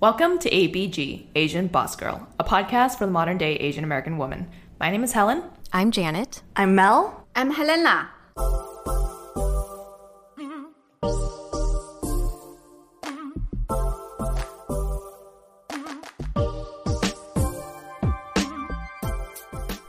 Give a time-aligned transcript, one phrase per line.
[0.00, 4.50] Welcome to ABG, Asian Boss Girl, a podcast for the modern day Asian American woman.
[4.80, 5.44] My name is Helen.
[5.72, 6.42] I'm Janet.
[6.56, 7.26] I'm Mel.
[7.36, 8.10] I'm Helena.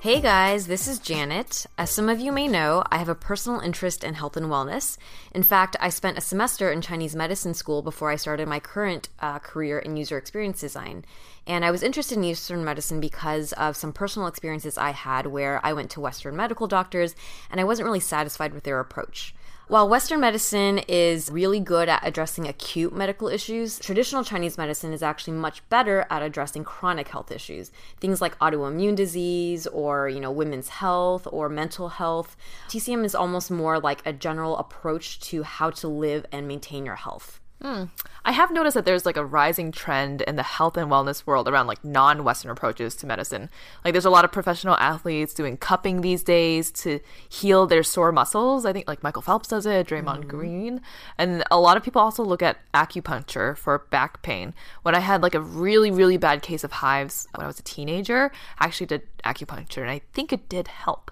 [0.06, 1.66] Hey guys, this is Janet.
[1.80, 5.00] As some of you may know, I have a personal interest in health and wellness.
[5.34, 9.10] In fact, I spent a semester in Chinese medicine school before I started my current
[9.20, 11.06] uh, career in user experience design.
[11.48, 15.60] And I was interested in Eastern medicine because of some personal experiences I had where
[15.66, 17.16] I went to Western medical doctors
[17.50, 19.34] and I wasn't really satisfied with their approach.
[19.68, 25.02] While Western medicine is really good at addressing acute medical issues, traditional Chinese medicine is
[25.02, 27.72] actually much better at addressing chronic health issues.
[28.00, 32.38] Things like autoimmune disease or, you know, women's health or mental health.
[32.70, 36.98] TCM is almost more like a general approach to how to live and maintain your
[36.98, 37.42] health.
[37.66, 37.86] Hmm.
[38.24, 41.48] I have noticed that there's like a rising trend in the health and wellness world
[41.48, 43.50] around like non-Western approaches to medicine.
[43.84, 48.12] Like there's a lot of professional athletes doing cupping these days to heal their sore
[48.12, 48.68] muscles.
[48.68, 50.28] I think like Michael Phelps does it, Draymond mm.
[50.28, 50.82] Green,
[51.18, 54.54] and a lot of people also look at acupuncture for back pain.
[54.84, 57.64] When I had like a really really bad case of hives when I was a
[57.64, 61.10] teenager, I actually did acupuncture, and I think it did help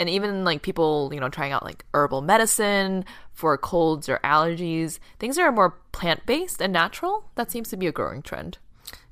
[0.00, 4.98] and even like people you know trying out like herbal medicine for colds or allergies
[5.20, 8.58] things that are more plant-based and natural that seems to be a growing trend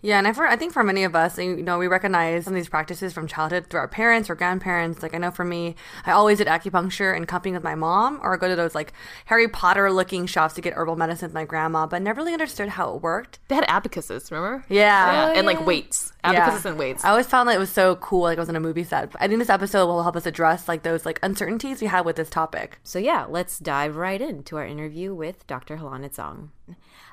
[0.01, 2.53] yeah, and I, for, I think for many of us, you know, we recognize some
[2.53, 5.03] of these practices from childhood through our parents or grandparents.
[5.03, 5.75] Like I know for me,
[6.07, 8.93] I always did acupuncture and cupping with my mom, or I go to those like
[9.25, 12.69] Harry Potter looking shops to get herbal medicine with my grandma, but never really understood
[12.69, 13.41] how it worked.
[13.49, 14.65] They had abacuses, remember?
[14.69, 16.71] Yeah, oh, and like oh, weights, abacuses yeah.
[16.71, 17.05] and weights.
[17.05, 19.13] I always found that it was so cool, like I was in a movie set.
[19.19, 22.17] I think this episode will help us address like those like uncertainties we have with
[22.17, 22.79] this topic.
[22.85, 25.77] So yeah, let's dive right into our interview with Dr.
[25.77, 26.51] Helena Zhang.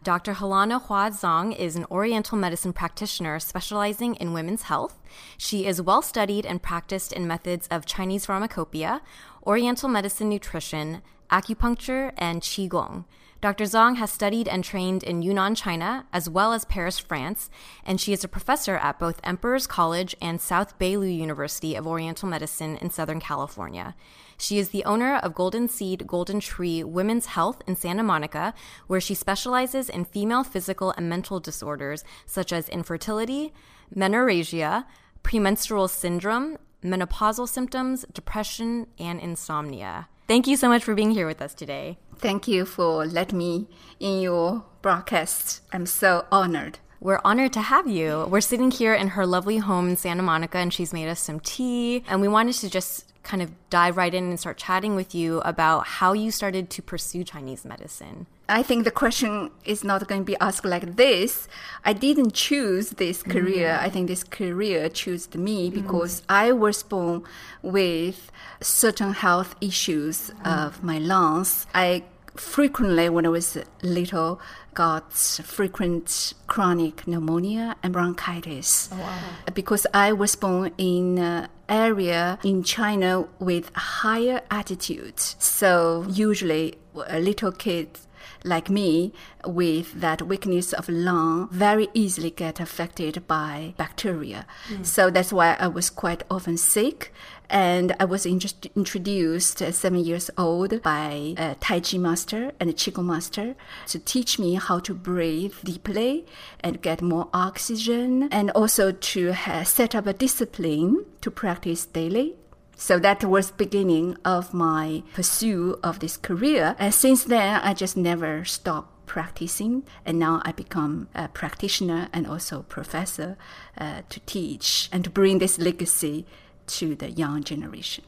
[0.03, 0.33] Dr.
[0.33, 5.01] Helena Hua Zhang is an Oriental medicine practitioner specializing in women's health.
[5.37, 9.01] She is well studied and practiced in methods of Chinese pharmacopoeia,
[9.45, 13.05] Oriental medicine nutrition, acupuncture, and Qigong.
[13.41, 13.65] Dr.
[13.65, 17.49] Zhang has studied and trained in Yunnan, China, as well as Paris, France,
[17.85, 22.27] and she is a professor at both Emperor's College and South Baylo University of Oriental
[22.27, 23.95] Medicine in Southern California.
[24.37, 28.53] She is the owner of Golden Seed Golden Tree Women's Health in Santa Monica,
[28.87, 33.53] where she specializes in female physical and mental disorders such as infertility,
[33.95, 34.85] menorrhagia,
[35.23, 40.07] premenstrual syndrome, menopausal symptoms, depression, and insomnia.
[40.27, 41.97] Thank you so much for being here with us today.
[42.17, 43.67] Thank you for letting me
[43.99, 45.61] in your broadcast.
[45.71, 46.79] I'm so honored.
[46.99, 48.25] We're honored to have you.
[48.29, 51.39] We're sitting here in her lovely home in Santa Monica, and she's made us some
[51.39, 52.03] tea.
[52.07, 55.39] And we wanted to just kind of dive right in and start chatting with you
[55.41, 58.27] about how you started to pursue Chinese medicine.
[58.47, 61.47] I think the question is not going to be asked like this.
[61.83, 63.69] I didn't choose this career.
[63.69, 63.79] Mm.
[63.79, 66.25] I think this career chose me because mm.
[66.29, 67.23] I was born
[67.63, 68.31] with
[68.61, 70.65] certain health issues mm.
[70.65, 71.65] of my lungs.
[71.73, 72.03] I
[72.35, 74.39] frequently, when I was little,
[74.73, 78.89] got frequent chronic pneumonia and bronchitis.
[78.91, 79.19] Oh, wow.
[79.53, 85.19] Because I was born in an area in China with higher altitude.
[85.19, 86.75] So usually
[87.07, 87.99] a little kid
[88.43, 89.11] like me
[89.45, 94.45] with that weakness of lung very easily get affected by bacteria.
[94.67, 94.83] Hmm.
[94.83, 97.11] So that's why I was quite often sick.
[97.49, 102.69] And I was introduced introduced at seven years old by a Tai Chi master and
[102.69, 103.55] a Qigong master
[103.87, 106.25] to teach me how to breathe deeply
[106.59, 109.33] and get more oxygen, and also to
[109.63, 112.35] set up a discipline to practice daily.
[112.77, 116.75] So that was beginning of my pursuit of this career.
[116.77, 119.83] And since then, I just never stopped practicing.
[120.05, 123.37] And now I become a practitioner and also professor
[123.77, 126.25] uh, to teach and to bring this legacy
[126.67, 128.03] to the young generation.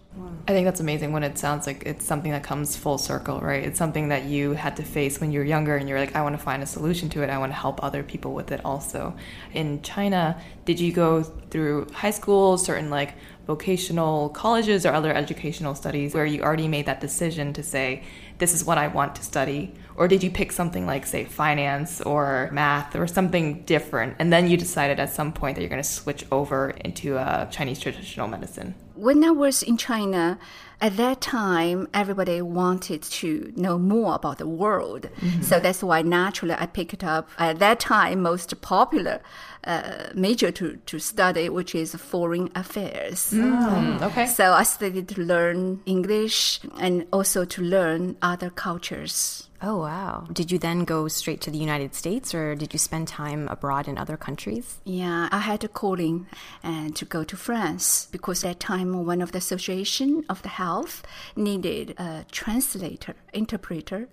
[0.48, 3.64] I think that's amazing when it sounds like it's something that comes full circle, right?
[3.64, 6.24] It's something that you had to face when you were younger and you're like, I
[6.24, 7.30] want to find a solution to it.
[7.30, 9.16] I want to help other people with it also.
[9.54, 13.14] In China, did you go through high school, certain like
[13.46, 18.04] vocational colleges or other educational studies where you already made that decision to say,
[18.38, 19.74] this is what I want to study?
[19.96, 24.16] Or did you pick something like, say, finance or math or something different?
[24.20, 27.46] And then you decided at some point that you're going to switch over into uh,
[27.48, 28.76] Chinese traditional medicine?
[28.96, 30.38] When I was in China,
[30.80, 35.10] at that time, everybody wanted to know more about the world.
[35.42, 39.22] So that's why naturally I picked up at that time most popular
[39.64, 43.32] uh, major to, to study, which is foreign affairs.
[43.32, 44.28] Mm, okay.
[44.28, 49.47] So I studied to learn English and also to learn other cultures.
[49.62, 50.28] Oh, wow.
[50.32, 53.88] Did you then go straight to the United States or did you spend time abroad
[53.88, 54.78] in other countries?
[54.84, 56.28] Yeah, I had a calling
[56.62, 60.50] and to go to France because at that time one of the association of the
[60.50, 61.04] health
[61.36, 64.10] needed a translator, interpreter,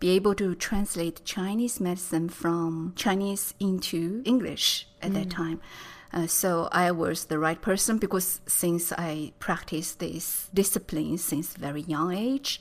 [0.00, 5.60] be able to translate Chinese medicine from Chinese into English at that time.
[6.12, 11.82] Uh, so I was the right person because since I practiced this discipline since very
[11.82, 12.60] young age,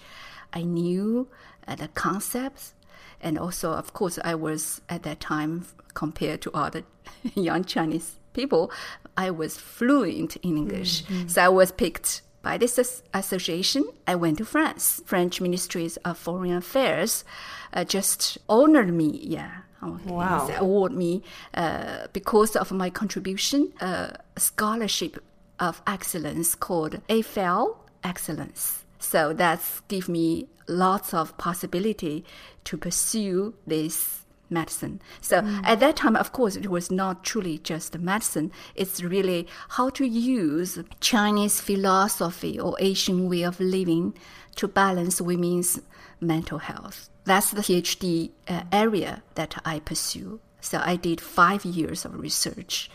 [0.53, 1.27] I knew
[1.67, 2.73] uh, the concepts,
[3.21, 6.83] and also, of course, I was at that time compared to other
[7.35, 8.71] young Chinese people,
[9.17, 11.03] I was fluent in English.
[11.25, 13.83] So I was picked by this as- association.
[14.05, 15.01] I went to France.
[15.05, 17.25] French Ministries of Foreign Affairs
[17.73, 19.19] uh, just honored me.
[19.23, 19.51] Yeah.
[19.83, 20.11] Okay.
[20.11, 20.49] Wow.
[20.57, 21.23] Award me
[21.53, 25.17] uh, because of my contribution, a scholarship
[25.59, 28.83] of excellence called Eiffel Excellence.
[28.99, 32.25] So that's give me lots of possibility
[32.65, 35.01] to pursue this medicine.
[35.21, 38.51] So at that time, of course, it was not truly just medicine.
[38.75, 44.13] It's really how to use Chinese philosophy or Asian way of living
[44.55, 45.79] to balance women's
[46.19, 47.09] mental health.
[47.25, 50.39] That's the PhD uh, area that I pursue.
[50.61, 52.89] So I did five years of research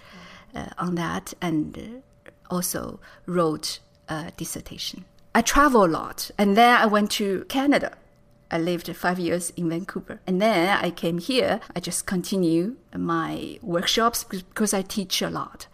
[0.54, 5.04] uh, on that and uh, also wrote a dissertation.
[5.34, 7.96] I travel a lot, and then I went to Canada.
[8.50, 11.60] I lived five years in Vancouver, and then I came here.
[11.74, 15.68] I just continue my workshops because I teach a lot.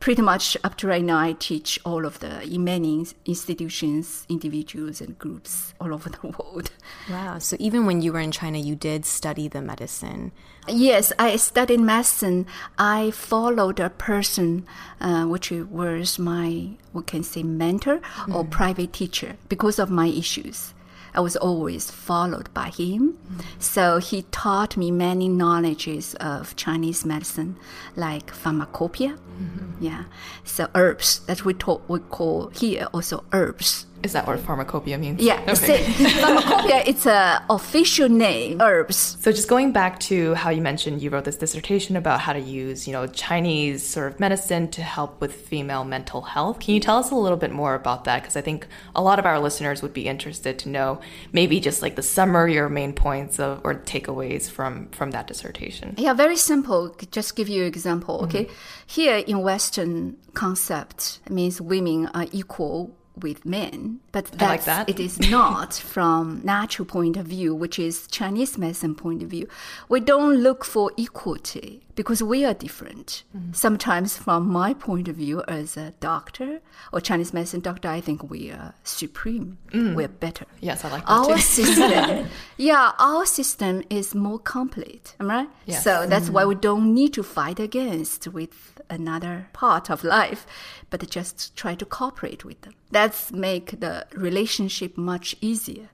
[0.00, 5.00] Pretty much up to right now, I teach all of the in many institutions, individuals,
[5.00, 6.70] and groups all over the world.
[7.10, 7.38] Wow.
[7.38, 10.32] So even when you were in China, you did study the medicine.
[10.68, 12.46] Yes, I studied medicine.
[12.78, 14.66] I followed a person,
[15.00, 18.00] uh, which was my, we can say, mentor
[18.32, 20.74] or private teacher because of my issues.
[21.18, 23.18] I was always followed by him.
[23.58, 27.56] So he taught me many knowledges of Chinese medicine,
[27.96, 29.16] like pharmacopoeia.
[29.16, 29.84] Mm-hmm.
[29.84, 30.04] Yeah.
[30.44, 33.86] So herbs that we talk, we call here also herbs.
[34.02, 35.20] Is that what pharmacopoeia means?
[35.20, 35.42] Yeah.
[35.48, 35.82] Okay.
[36.20, 39.16] Pharmacopoeia, it's a official name, herbs.
[39.20, 42.40] So just going back to how you mentioned you wrote this dissertation about how to
[42.40, 46.60] use, you know, Chinese sort of medicine to help with female mental health.
[46.60, 48.22] Can you tell us a little bit more about that?
[48.22, 51.00] Because I think a lot of our listeners would be interested to know
[51.32, 55.94] maybe just like the summary or main points of or takeaways from from that dissertation.
[55.98, 56.94] Yeah, very simple.
[57.10, 58.20] Just give you an example.
[58.24, 58.54] Okay, mm-hmm.
[58.86, 64.88] here in Western concept it means women are equal with men, but I like that.
[64.88, 69.48] it is not from natural point of view, which is Chinese medicine point of view.
[69.88, 73.24] We don't look for equality because we are different.
[73.36, 73.52] Mm-hmm.
[73.52, 76.60] Sometimes, from my point of view as a doctor
[76.92, 79.58] or Chinese medicine doctor, I think we are supreme.
[79.72, 80.46] We're better.
[80.60, 81.40] Yes, I like that Our too.
[81.58, 85.48] system, yeah, our system is more complete, am I right?
[85.66, 85.82] Yes.
[85.84, 90.46] So that's why we don't need to fight against with another part of life,
[90.90, 92.74] but just try to cooperate with them.
[92.90, 95.88] That's make the relationship much easier.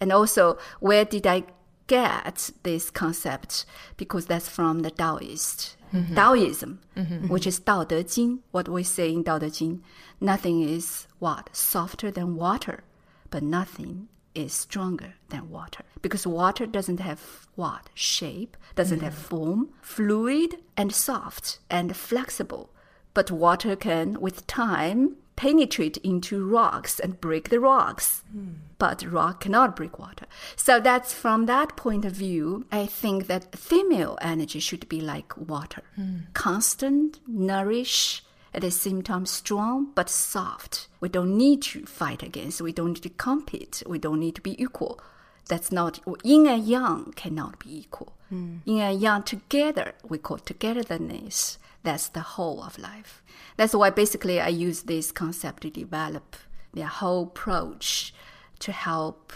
[0.00, 1.44] And also, where did I
[1.86, 3.66] get this concept?
[3.96, 5.76] Because that's from the Taoist.
[5.92, 6.14] Mm-hmm.
[6.14, 7.28] Taoism, mm-hmm.
[7.28, 9.82] which is Dao De Jing, what we say in Dao De Jing,
[10.20, 11.50] nothing is what?
[11.52, 12.84] Softer than water,
[13.28, 19.22] but nothing is stronger than water because water doesn't have what shape, doesn't have mm-hmm.
[19.22, 22.70] form, fluid and soft and flexible.
[23.12, 28.22] But water can, with time, penetrate into rocks and break the rocks.
[28.30, 28.48] Hmm.
[28.78, 30.26] But rock cannot break water.
[30.54, 35.36] So that's from that point of view, I think that female energy should be like
[35.36, 35.82] water.
[35.96, 36.18] Hmm.
[36.34, 38.22] Constant, nourish,
[38.52, 40.88] at the same time strong but soft.
[41.00, 44.40] We don't need to fight against, we don't need to compete, we don't need to
[44.40, 45.00] be equal.
[45.48, 48.14] That's not yin and yang cannot be equal.
[48.28, 48.58] Hmm.
[48.64, 51.58] Yin and yang together we call togetherness.
[51.82, 53.22] That's the whole of life.
[53.56, 56.36] That's why basically I use this concept to develop
[56.72, 58.14] the whole approach
[58.60, 59.32] to help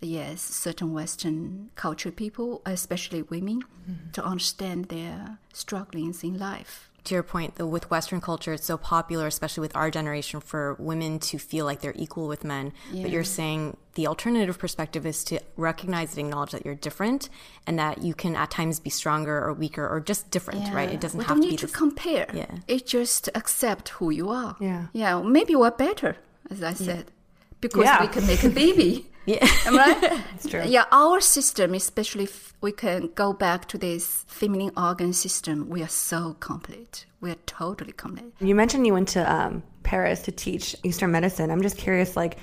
[0.00, 4.10] yes, certain Western culture people, especially women, hmm.
[4.12, 6.90] to understand their strugglings in life.
[7.04, 10.74] To your point, though, with Western culture, it's so popular, especially with our generation, for
[10.78, 12.72] women to feel like they're equal with men.
[12.90, 17.28] But you're saying the alternative perspective is to recognize and acknowledge that you're different
[17.66, 20.90] and that you can at times be stronger or weaker or just different, right?
[20.90, 21.76] It doesn't we have don't to be need to this.
[21.76, 22.26] compare.
[22.32, 22.46] Yeah.
[22.68, 24.56] It just accept who you are.
[24.58, 24.86] Yeah.
[24.94, 25.20] Yeah.
[25.20, 26.16] Maybe we're better,
[26.50, 27.10] as I said,
[27.60, 28.00] because Yeah.
[28.00, 29.06] we can make a baby.
[29.26, 29.46] Yeah.
[29.66, 30.24] Am I right?
[30.34, 30.62] It's true.
[30.66, 35.82] Yeah, our system, especially if we can go back to this feminine organ system, we
[35.82, 37.06] are so complete.
[37.20, 38.32] We are totally complete.
[38.40, 41.50] You mentioned you went to um, Paris to teach Eastern medicine.
[41.50, 42.38] I'm just curious, like,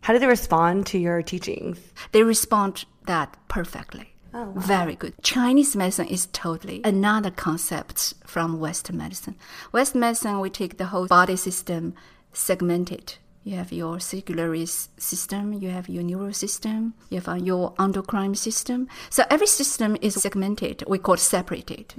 [0.00, 1.78] how did they respond to your teachings?
[2.12, 4.08] They respond that perfectly.
[4.34, 5.12] Oh, Very good.
[5.22, 9.36] Chinese medicine is totally another concept from Western medicine.
[9.72, 11.94] Western medicine, we take the whole body system
[12.32, 13.16] segmented.
[13.44, 18.36] You have your circulatory system, you have your neural system, you have uh, your endocrine
[18.36, 18.88] system.
[19.10, 20.84] So every system is segmented.
[20.86, 21.94] We call it separated.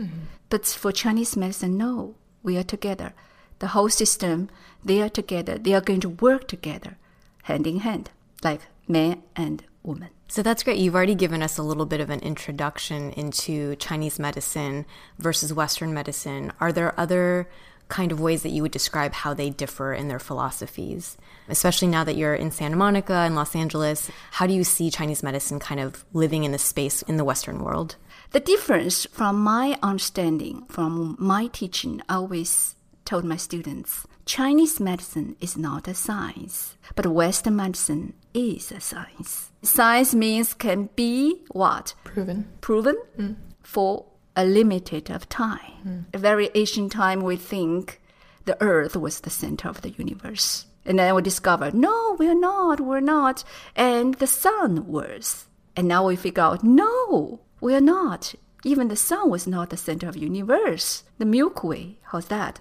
[0.50, 3.14] But for Chinese medicine, no, we are together.
[3.60, 4.50] The whole system,
[4.84, 5.58] they are together.
[5.58, 6.98] They are going to work together,
[7.44, 8.10] hand in hand,
[8.44, 10.10] like man and woman.
[10.28, 10.80] So that's great.
[10.80, 14.86] You've already given us a little bit of an introduction into Chinese medicine
[15.20, 16.52] versus Western medicine.
[16.60, 17.50] Are there other
[17.88, 21.18] kind of ways that you would describe how they differ in their philosophies?
[21.50, 25.24] Especially now that you're in Santa Monica and Los Angeles, how do you see Chinese
[25.24, 27.96] medicine kind of living in the space in the Western world?
[28.32, 32.76] The difference from my understanding, from my teaching, I always
[33.06, 39.52] told my students Chinese medicine is not a science, but Western medicine is a science.
[39.62, 41.94] Science means can be what?
[42.04, 42.48] Proven.
[42.62, 43.36] Proven mm.
[43.62, 45.74] for a limited of time.
[45.84, 46.00] Hmm.
[46.14, 48.02] A very ancient time, we think
[48.46, 50.66] the earth was the center of the universe.
[50.86, 53.44] And then we discovered, no, we're not, we're not.
[53.76, 55.46] And the sun was.
[55.76, 58.36] And now we figure out, no, we're not.
[58.66, 61.04] Even the sun was not the center of the universe.
[61.18, 62.60] The Milky Way, how's that?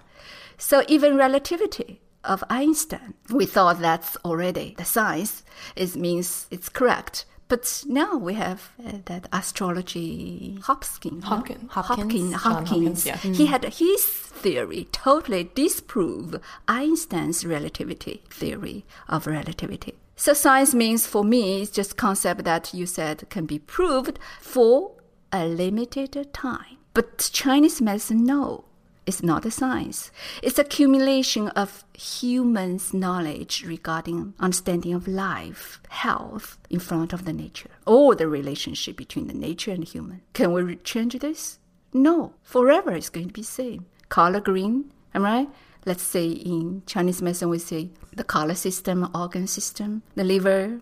[0.57, 5.43] So even relativity of Einstein, we thought that's already the science.
[5.75, 7.25] It means it's correct.
[7.53, 11.21] But now we have uh, that astrology Hopkins.
[11.21, 11.29] no?
[11.29, 11.71] Hopkins.
[11.71, 11.99] Hopkins.
[11.99, 12.33] Hopkins.
[12.33, 13.03] Hopkins.
[13.03, 13.17] Hopkins, yeah.
[13.17, 19.93] He had his theory totally disprove Einstein's relativity theory of relativity.
[20.15, 24.93] So science means for me it's just concept that you said can be proved for
[25.31, 26.77] a limited time.
[26.95, 28.65] But Chinese medicine, no.
[29.05, 30.11] It's not a science.
[30.41, 37.71] It's accumulation of humans' knowledge regarding understanding of life, health in front of the nature,
[37.85, 40.21] or the relationship between the nature and human.
[40.33, 41.59] Can we change this?
[41.93, 42.33] No.
[42.43, 43.85] Forever it's going to be same.
[44.09, 45.49] Color green, am I right?
[45.85, 50.79] Let's say in Chinese medicine we say the color system, organ system, the liver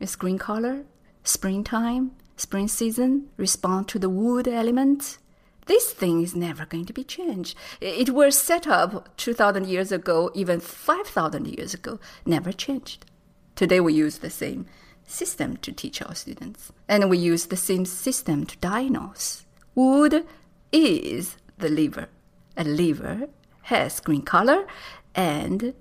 [0.00, 0.82] is green color,
[1.22, 5.18] springtime, spring season, respond to the wood element.
[5.70, 7.56] This thing is never going to be changed.
[7.80, 13.06] It was set up 2,000 years ago, even 5,000 years ago, never changed.
[13.54, 14.66] Today we use the same
[15.06, 19.46] system to teach our students, and we use the same system to diagnose.
[19.76, 20.26] Wood
[20.72, 22.08] is the liver.
[22.56, 23.28] A liver
[23.62, 24.66] has green color,
[25.14, 25.72] and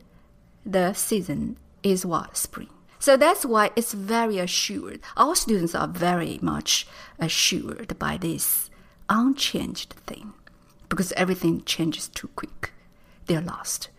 [0.64, 2.38] the season is what?
[2.38, 2.70] Spring.
[3.00, 5.00] So that's why it's very assured.
[5.18, 6.86] Our students are very much
[7.18, 8.69] assured by this
[9.10, 10.34] unchanged thing
[10.88, 12.72] because everything changes too quick.
[13.26, 13.90] They're lost.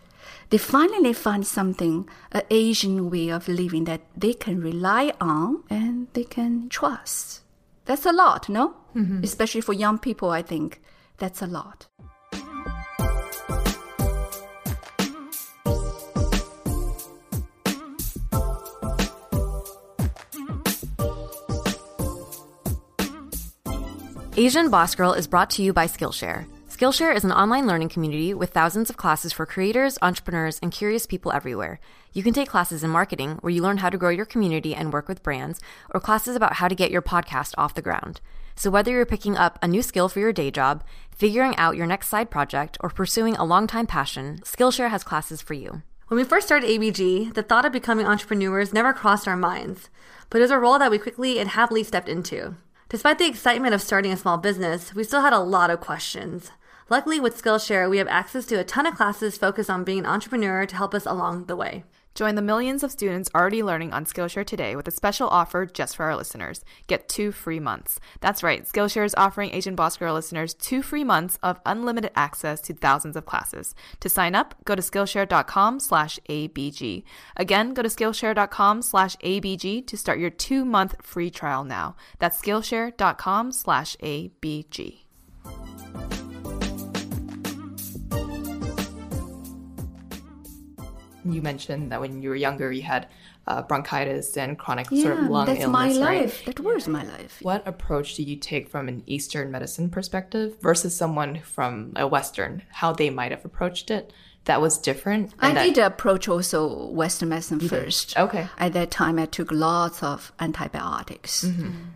[0.49, 6.07] They finally find something, an Asian way of living that they can rely on and
[6.13, 7.41] they can trust.
[7.85, 8.75] That's a lot, no?
[8.95, 9.23] Mm-hmm.
[9.23, 10.81] Especially for young people, I think
[11.17, 11.87] that's a lot.
[24.43, 26.47] Asian Boss Girl is brought to you by Skillshare.
[26.67, 31.05] Skillshare is an online learning community with thousands of classes for creators, entrepreneurs, and curious
[31.05, 31.79] people everywhere.
[32.11, 34.91] You can take classes in marketing, where you learn how to grow your community and
[34.91, 35.61] work with brands,
[35.93, 38.19] or classes about how to get your podcast off the ground.
[38.55, 41.85] So, whether you're picking up a new skill for your day job, figuring out your
[41.85, 45.83] next side project, or pursuing a longtime passion, Skillshare has classes for you.
[46.07, 49.91] When we first started ABG, the thought of becoming entrepreneurs never crossed our minds,
[50.31, 52.55] but it was a role that we quickly and happily stepped into.
[52.91, 56.51] Despite the excitement of starting a small business, we still had a lot of questions.
[56.89, 60.05] Luckily, with Skillshare, we have access to a ton of classes focused on being an
[60.05, 61.85] entrepreneur to help us along the way.
[62.13, 65.95] Join the millions of students already learning on Skillshare today with a special offer just
[65.95, 66.63] for our listeners.
[66.87, 67.99] Get two free months.
[68.19, 72.59] That's right, Skillshare is offering Asian Boss Girl listeners two free months of unlimited access
[72.61, 73.75] to thousands of classes.
[74.01, 77.03] To sign up, go to Skillshare.com slash ABG.
[77.37, 81.95] Again, go to Skillshare.com slash ABG to start your two-month free trial now.
[82.19, 85.10] That's Skillshare.com slash ABG.
[91.25, 93.07] You mentioned that when you were younger, you had
[93.47, 95.97] uh, bronchitis and chronic yeah, sort of lung that's illness.
[95.97, 96.21] my right?
[96.21, 96.45] life.
[96.45, 97.39] That was my life.
[97.41, 102.63] What approach do you take from an Eastern medicine perspective versus someone from a Western?
[102.69, 104.13] How they might have approached it
[104.45, 105.33] that was different?
[105.39, 108.17] I that- did approach also Western medicine first.
[108.17, 108.47] Okay.
[108.57, 111.45] At that time, I took lots of antibiotics,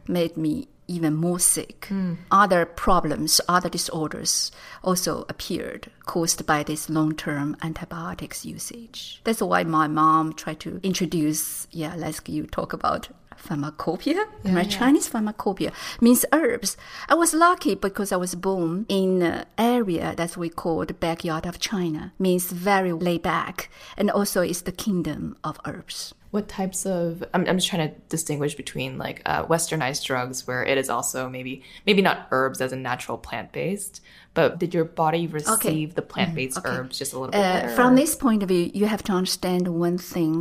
[0.08, 1.86] made me even more sick.
[1.90, 2.16] Hmm.
[2.32, 4.52] Other problems, other disorders
[4.84, 9.22] also appeared caused by this long-term antibiotics usage.
[9.24, 14.26] That's why my mom tried to introduce, yeah, let's you talk about pharmacopoeia.
[14.44, 16.78] my Chinese pharmacopoeia means herbs.
[17.08, 21.46] I was lucky because I was born in an area that we call the backyard
[21.46, 26.14] of China, means very laid back, and also is the kingdom of herbs.
[26.36, 27.24] What types of?
[27.34, 31.30] I'm, I'm just trying to distinguish between like uh, westernized drugs, where it is also
[31.30, 34.02] maybe maybe not herbs as a natural plant based,
[34.34, 37.76] but did your body receive the plant based herbs just a little bit Uh, better?
[37.78, 40.34] from this point of view, you have to understand one thing: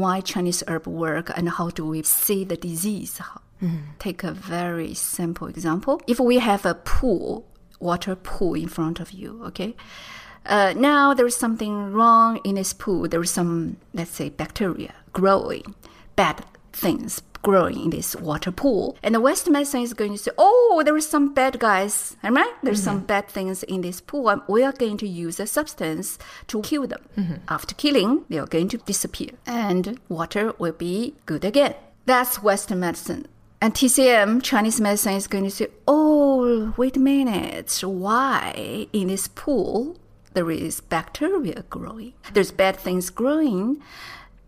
[0.00, 3.20] why Chinese herb work and how do we see the disease.
[4.00, 5.94] Take a very simple example.
[6.08, 7.46] If we have a pool,
[7.78, 9.76] water pool in front of you, okay.
[10.44, 13.08] Uh, now there is something wrong in this pool.
[13.08, 15.74] There is some, let's say, bacteria growing,
[16.14, 16.44] bad
[16.74, 18.98] things growing in this water pool.
[19.02, 22.52] And the Western medicine is going to say, oh, there is some bad guys, right?
[22.62, 23.06] There's some mm-hmm.
[23.06, 24.28] bad things in this pool.
[24.28, 27.02] And we are going to use a substance to kill them.
[27.16, 27.34] Mm-hmm.
[27.48, 29.30] After killing, they are going to disappear.
[29.46, 31.74] And water will be good again.
[32.04, 33.26] That's Western medicine.
[33.62, 37.72] And TCM, Chinese medicine, is going to say, oh, wait a minute.
[37.82, 39.96] Why in this pool
[40.34, 42.12] there is bacteria growing?
[42.34, 43.80] There's bad things growing.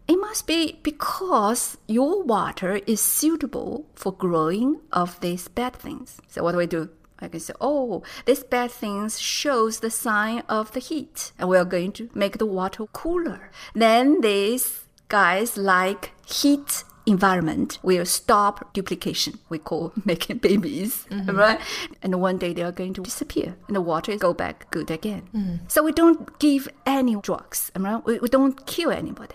[0.09, 6.19] It must be because your water is suitable for growing of these bad things.
[6.29, 6.89] So what do we do?
[7.21, 11.59] I can say, oh, this bad things shows the sign of the heat, and we
[11.59, 13.51] are going to make the water cooler.
[13.75, 19.39] Then these guys like heat environment will stop duplication.
[19.49, 21.37] We call making babies, mm-hmm.
[21.37, 21.61] right?
[22.03, 25.29] And one day they are going to disappear, and the water go back good again.
[25.35, 25.71] Mm.
[25.71, 28.05] So we don't give any drugs, right?
[28.07, 29.35] We, we don't kill anybody.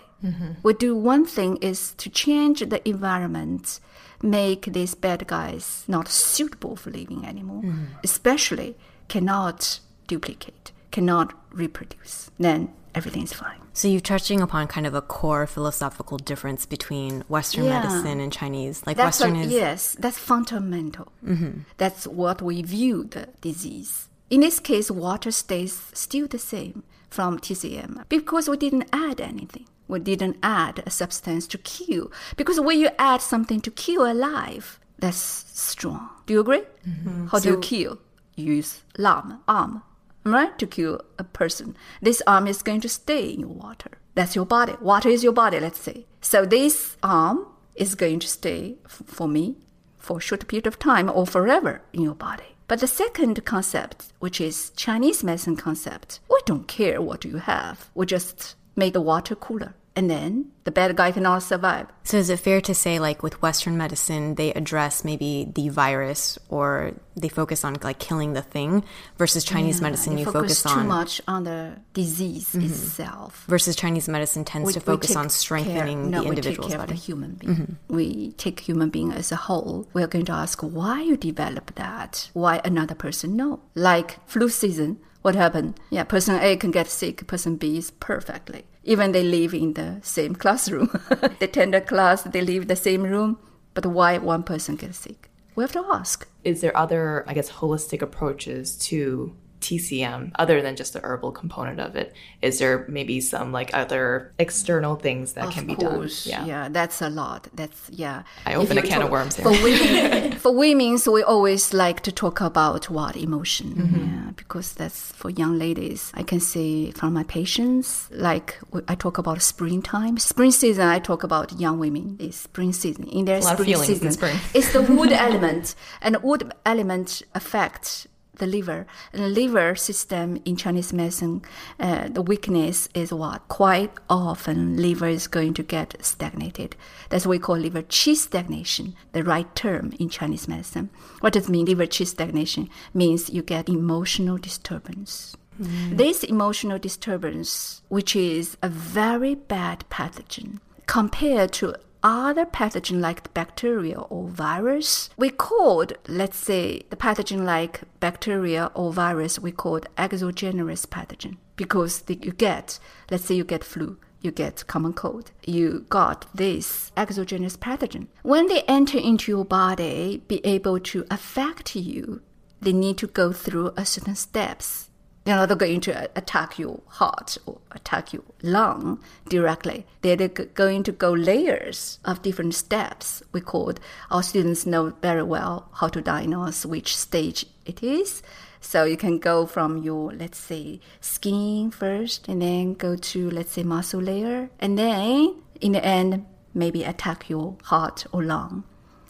[0.62, 3.80] We do one thing is to change the environment,
[4.22, 7.86] make these bad guys not suitable for living anymore, mm.
[8.02, 8.76] especially
[9.08, 12.30] cannot duplicate, cannot reproduce.
[12.38, 13.58] Then everything's fine.
[13.72, 17.82] So you're touching upon kind of a core philosophical difference between Western Yeah.
[17.82, 18.86] medicine and Chinese.
[18.86, 21.12] Like That's Western is yes, that's fundamental.
[21.26, 21.60] Mm-hmm.
[21.76, 24.08] That's what we view the disease.
[24.30, 29.66] In this case, water stays still the same from TCM because we didn't add anything.
[29.88, 32.10] We didn't add a substance to kill.
[32.36, 36.08] Because when you add something to kill alive, that's strong.
[36.26, 36.62] Do you agree?
[36.88, 37.26] Mm-hmm.
[37.26, 37.98] How do you kill?
[38.36, 39.82] You use lam, arm,
[40.24, 41.76] right, to kill a person.
[42.00, 43.98] This arm is going to stay in your water.
[44.14, 44.74] That's your body.
[44.80, 46.06] Water is your body, let's say.
[46.20, 49.56] So this arm is going to stay f- for me
[49.98, 52.44] for a short period of time or forever in your body.
[52.66, 57.90] But the second concept, which is Chinese medicine concept, we don't care what you have.
[57.94, 59.74] We just make the water cooler.
[59.96, 61.86] And then the bad guy cannot survive.
[62.02, 66.36] So is it fair to say like with Western medicine they address maybe the virus
[66.48, 68.82] or they focus on like killing the thing
[69.18, 72.66] versus Chinese medicine you focus, focus too much on the disease mm-hmm.
[72.66, 73.44] itself.
[73.46, 76.78] versus Chinese medicine tends to focus on strengthening care, no, the individual's we take care
[76.78, 76.92] body.
[76.92, 77.54] of the human being.
[77.54, 77.94] Mm-hmm.
[77.94, 79.88] We take human being as a whole.
[79.92, 82.30] We are going to ask why you develop that.
[82.32, 83.60] Why another person no?
[83.76, 85.80] Like flu season, what happened?
[85.88, 87.26] Yeah, person A can get sick.
[87.26, 88.66] Person B is perfectly.
[88.84, 90.90] Even they live in the same classroom,
[91.38, 93.38] they attend a class, they live the same room.
[93.72, 95.30] But why one person gets sick?
[95.54, 96.28] We have to ask.
[96.44, 99.34] is there other, I guess, holistic approaches to
[99.64, 102.14] TCM, other than just the herbal component of it?
[102.42, 106.46] Is there maybe some like other external things that of can be course, done?
[106.46, 106.46] Yeah.
[106.52, 107.48] yeah, that's a lot.
[107.54, 108.22] That's yeah.
[108.46, 109.44] I If opened a can of worms here.
[109.44, 114.04] For women, for women, so we always like to talk about what emotion, Mm-hmm.
[114.04, 116.12] yeah, because that's for young ladies.
[116.14, 120.86] I can see from my patients, like I talk about springtime, spring season.
[120.86, 122.16] I talk about young women.
[122.20, 124.12] It's spring season in their a lot of spring feelings in season.
[124.12, 124.36] spring.
[124.52, 128.86] It's the wood element, and wood element affects the liver.
[129.12, 131.42] And the liver system in Chinese medicine,
[131.78, 133.46] uh, the weakness is what?
[133.48, 136.76] Quite often, liver is going to get stagnated.
[137.10, 140.90] That's what we call liver qi stagnation, the right term in Chinese medicine.
[141.20, 142.68] What does it mean, liver qi stagnation?
[142.92, 145.36] Means you get emotional disturbance.
[145.56, 153.98] This emotional disturbance, which is a very bad pathogen, compared to other pathogen like bacteria
[153.98, 160.84] or virus, we called, let's say, the pathogen like bacteria or virus, we called exogenous
[160.86, 162.78] pathogen because the, you get,
[163.10, 168.06] let's say you get flu, you get common cold, you got this exogenous pathogen.
[168.22, 172.20] When they enter into your body, be able to affect you,
[172.60, 174.90] they need to go through a certain steps
[175.24, 179.86] they're not going to attack your heart or attack your lung directly.
[180.02, 183.22] They're going to go layers of different steps.
[183.32, 188.22] We called our students know very well how to diagnose which stage it is.
[188.60, 193.52] So you can go from your, let's say, skin first, and then go to, let's
[193.52, 198.64] say, muscle layer, and then in the end, maybe attack your heart or lung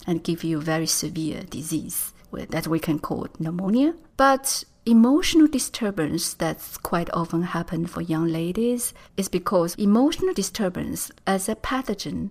[0.07, 3.93] and give you very severe disease that we can call pneumonia.
[4.17, 11.49] But emotional disturbance that's quite often happen for young ladies is because emotional disturbance as
[11.49, 12.29] a pathogen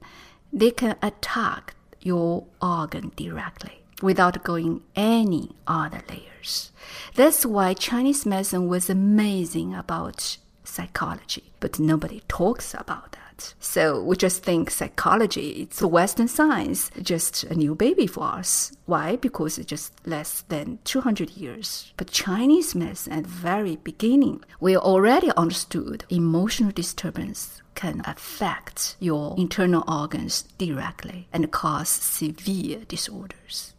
[0.53, 6.71] they can attack your organ directly without going any other layers.
[7.17, 13.24] That's why chinese medicine was amazing about psychology but nobody talks about that
[13.59, 18.73] so we just think psychology, it's a Western science, just a new baby for us.
[18.87, 19.17] Why?
[19.17, 21.93] Because it's just less than 200 years.
[21.97, 29.35] But Chinese medicine at the very beginning, we already understood emotional disturbance can affect your
[29.37, 33.74] internal organs directly and cause severe disorders.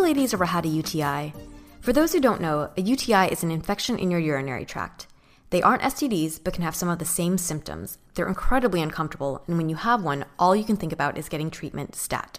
[0.00, 1.34] You ladies ever had a UTI?
[1.82, 5.06] For those who don't know, a UTI is an infection in your urinary tract.
[5.50, 7.98] They aren't STDs, but can have some of the same symptoms.
[8.14, 11.50] They're incredibly uncomfortable, and when you have one, all you can think about is getting
[11.50, 12.38] treatment stat.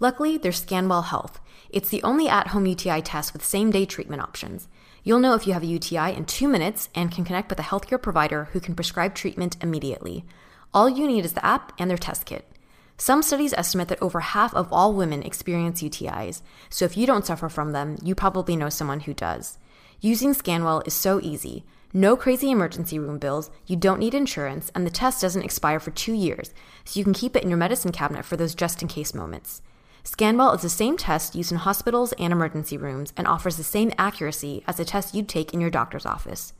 [0.00, 1.38] Luckily, there's Scanwell Health.
[1.68, 4.66] It's the only at home UTI test with same day treatment options.
[5.04, 7.64] You'll know if you have a UTI in two minutes and can connect with a
[7.64, 10.24] healthcare provider who can prescribe treatment immediately.
[10.72, 12.50] All you need is the app and their test kit.
[12.98, 17.26] Some studies estimate that over half of all women experience UTIs, so if you don't
[17.26, 19.58] suffer from them, you probably know someone who does.
[20.00, 21.64] Using Scanwell is so easy.
[21.92, 25.90] No crazy emergency room bills, you don't need insurance, and the test doesn't expire for
[25.90, 26.52] two years,
[26.84, 29.62] so you can keep it in your medicine cabinet for those just in case moments.
[30.02, 33.92] Scanwell is the same test used in hospitals and emergency rooms and offers the same
[33.98, 36.52] accuracy as a test you'd take in your doctor's office.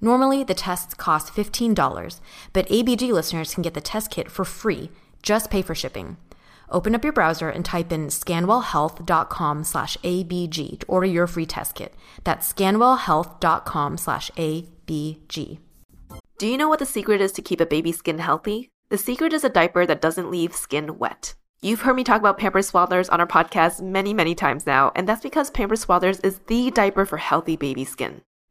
[0.00, 2.20] Normally, the tests cost $15,
[2.52, 4.90] but ABG listeners can get the test kit for free.
[5.24, 6.18] Just pay for shipping.
[6.70, 11.74] Open up your browser and type in scanwellhealth.com slash ABG to order your free test
[11.74, 11.94] kit.
[12.24, 15.58] That's scanwellhealth.com slash ABG.
[16.36, 18.68] Do you know what the secret is to keep a baby's skin healthy?
[18.90, 21.34] The secret is a diaper that doesn't leave skin wet.
[21.62, 25.08] You've heard me talk about Pampers Swaddlers on our podcast many, many times now, and
[25.08, 28.20] that's because Pampers Swaddlers is the diaper for healthy baby skin.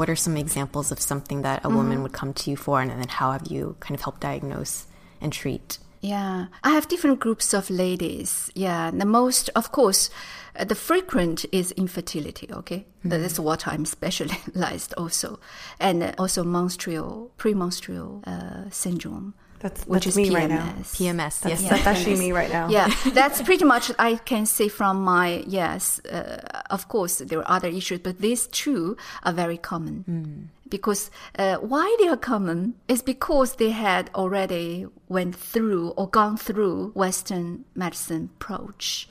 [0.00, 2.90] What are some examples of something that a woman would come to you for, and
[2.90, 4.86] then how have you kind of helped diagnose
[5.20, 5.76] and treat?
[6.00, 8.50] Yeah, I have different groups of ladies.
[8.54, 10.08] Yeah, the most, of course,
[10.56, 12.48] uh, the frequent is infertility.
[12.50, 15.38] Okay, that's what I'm specialized also,
[15.78, 19.34] and also menstrual, premenstrual uh, syndrome.
[19.60, 20.34] That's, which that's is me PMS.
[20.34, 20.74] right now.
[20.82, 21.68] PMS, That's, yes.
[21.70, 22.68] that's actually me right now.
[22.70, 26.00] Yeah, that's pretty much I can say from my yes.
[26.06, 30.50] Uh, of course, there are other issues, but these two are very common.
[30.68, 36.36] Because uh, why they are common is because they had already went through or gone
[36.36, 39.08] through Western medicine approach,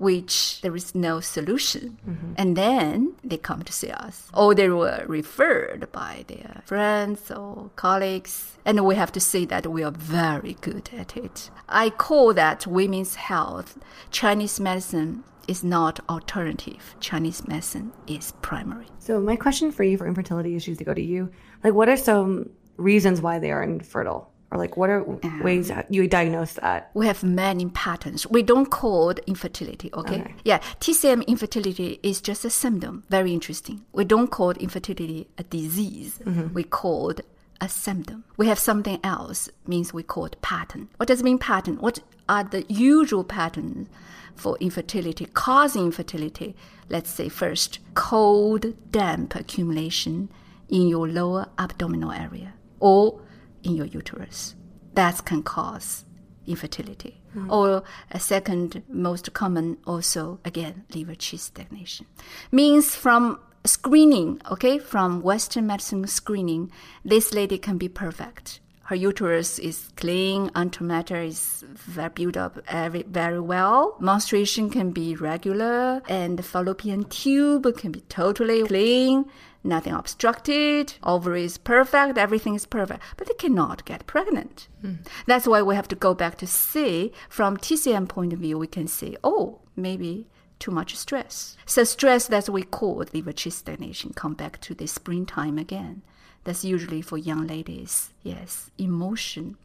[0.00, 2.32] which there is no solution, mm-hmm.
[2.38, 7.70] and then they come to see us, or they were referred by their friends or
[7.76, 11.50] colleagues, and we have to say that we are very good at it.
[11.68, 13.78] I call that women's health.
[14.10, 16.94] Chinese medicine is not alternative.
[17.00, 18.86] Chinese medicine is primary.
[19.00, 21.30] So my question for you for infertility issues to go to you,
[21.62, 24.32] like what are some reasons why they are infertile?
[24.52, 25.04] Or like what are
[25.42, 26.90] ways you diagnose that?
[26.94, 28.26] We have many patterns.
[28.26, 30.22] We don't call it infertility, okay?
[30.22, 30.34] Okay.
[30.44, 33.04] Yeah, TCM infertility is just a symptom.
[33.08, 33.84] Very interesting.
[33.92, 36.18] We don't call infertility a disease.
[36.24, 36.52] Mm-hmm.
[36.52, 37.26] We call it
[37.60, 38.24] a symptom.
[38.36, 40.88] We have something else, means we call it pattern.
[40.96, 41.76] What does it mean pattern?
[41.76, 43.88] What are the usual patterns
[44.34, 46.56] for infertility, causing infertility?
[46.88, 50.30] Let's say first, cold, damp accumulation
[50.68, 53.20] in your lower abdominal area or
[53.62, 54.54] in your uterus.
[54.94, 56.04] That can cause
[56.46, 57.20] infertility.
[57.32, 57.50] Hmm.
[57.50, 62.06] Or a second most common also again liver qi stagnation.
[62.50, 66.72] Means from screening, okay, from Western medicine screening,
[67.04, 68.60] this lady can be perfect.
[68.84, 73.96] Her uterus is clean, antimatter is very built up very, very well.
[74.00, 79.26] Menstruation can be regular, and the fallopian tube can be totally clean,
[79.62, 80.94] nothing obstructed.
[81.02, 84.68] Ovary is perfect, everything is perfect, but they cannot get pregnant.
[84.80, 84.94] Hmm.
[85.26, 88.58] That's why we have to go back to see from TCM point of view.
[88.58, 90.26] We can say, oh, maybe
[90.58, 91.56] too much stress.
[91.66, 96.02] So stress that we call liver qi stagnation come back to the springtime again.
[96.44, 98.10] That's usually for young ladies.
[98.22, 99.56] Yes, emotion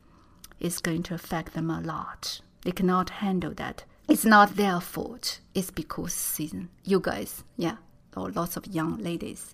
[0.60, 2.41] is going to affect them a lot.
[2.63, 3.84] They cannot handle that.
[4.08, 5.39] It's not their fault.
[5.53, 6.69] It's because season.
[6.84, 7.77] You guys, yeah,
[8.15, 9.54] or lots of young ladies,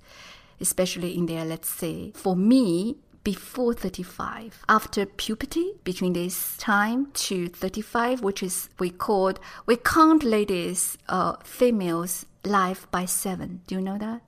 [0.59, 7.47] especially in their, let's say, for me, before 35 after puberty between this time to
[7.49, 13.61] 35 which is we called we count ladies uh, females life by seven.
[13.67, 14.21] Do you know that?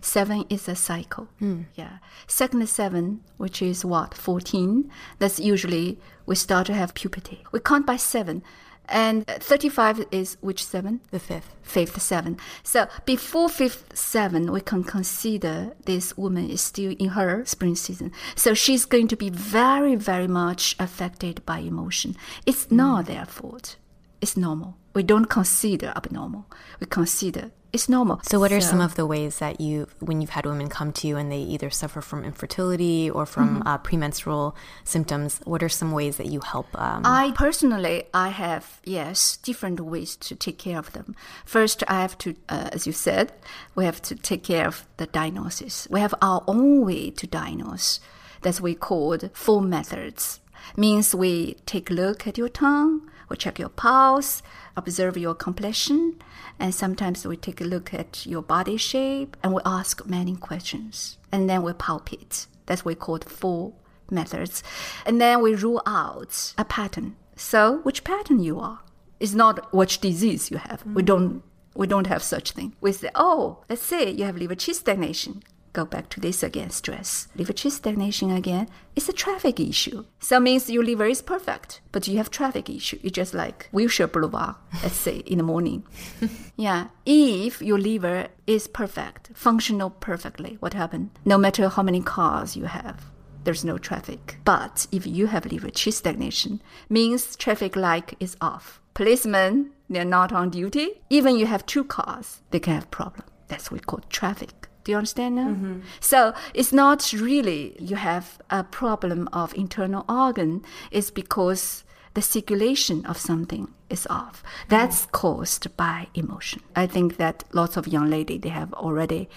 [0.00, 1.28] Seven is a cycle.
[1.76, 1.98] Yeah.
[2.26, 4.14] Second seven which is what?
[4.14, 7.44] 14 that's usually we start to have puberty.
[7.52, 8.42] We count by seven
[8.90, 11.56] and 35 is which seven The fifth.
[11.62, 12.38] fifth seven.
[12.62, 18.12] So before fifth seven, we can consider this woman is still in her spring season.
[18.34, 22.16] So she's going to be very, very much affected by emotion.
[22.46, 23.08] It's not mm.
[23.08, 23.76] their fault.
[24.20, 24.76] It's normal.
[24.94, 26.46] We don't consider abnormal.
[26.80, 28.20] We consider It's normal.
[28.24, 31.06] So, what are some of the ways that you, when you've had women come to
[31.06, 33.66] you and they either suffer from infertility or from Mhm.
[33.66, 35.40] uh, premenstrual symptoms?
[35.44, 36.66] What are some ways that you help?
[36.74, 41.14] Um, I personally, I have yes different ways to take care of them.
[41.44, 43.32] First, I have to, uh, as you said,
[43.76, 45.86] we have to take care of the diagnosis.
[45.90, 48.00] We have our own way to diagnose.
[48.42, 50.40] That's we called four methods.
[50.76, 54.42] Means we take a look at your tongue, we check your pulse,
[54.80, 56.16] observe your complexion,
[56.58, 61.18] and sometimes we take a look at your body shape and we ask many questions.
[61.30, 62.46] And then we palpate.
[62.66, 63.72] That's what we call four
[64.10, 64.62] methods.
[65.06, 67.16] And then we rule out a pattern.
[67.36, 68.80] So which pattern you are?
[69.20, 70.84] It's not which disease you have.
[70.86, 71.06] We mm.
[71.06, 71.42] don't
[71.74, 72.74] we don't have such thing.
[72.80, 75.42] We say, oh, let's say you have liver chi stagnation.
[75.72, 77.28] Go back to this again, stress.
[77.36, 78.68] Liver chi stagnation again.
[78.96, 80.04] It's a traffic issue.
[80.18, 82.98] So means your liver is perfect, but you have traffic issue.
[83.04, 85.84] It's just like Wilshire Boulevard, let's say, in the morning.
[86.56, 86.88] yeah.
[87.06, 91.10] If your liver is perfect, functional perfectly, what happened?
[91.24, 93.04] No matter how many cars you have,
[93.44, 94.38] there's no traffic.
[94.44, 98.80] But if you have liver chi stagnation, means traffic light is off.
[98.94, 101.00] Policemen, they're not on duty.
[101.10, 103.24] Even you have two cars, they can have problem.
[103.46, 104.68] That's what we call traffic.
[104.84, 105.48] Do you understand now?
[105.48, 105.80] Mm-hmm.
[106.00, 110.62] So it's not really you have a problem of internal organ.
[110.90, 114.42] It's because the circulation of something is off.
[114.68, 115.10] That's mm-hmm.
[115.12, 116.62] caused by emotion.
[116.74, 119.28] I think that lots of young lady they have already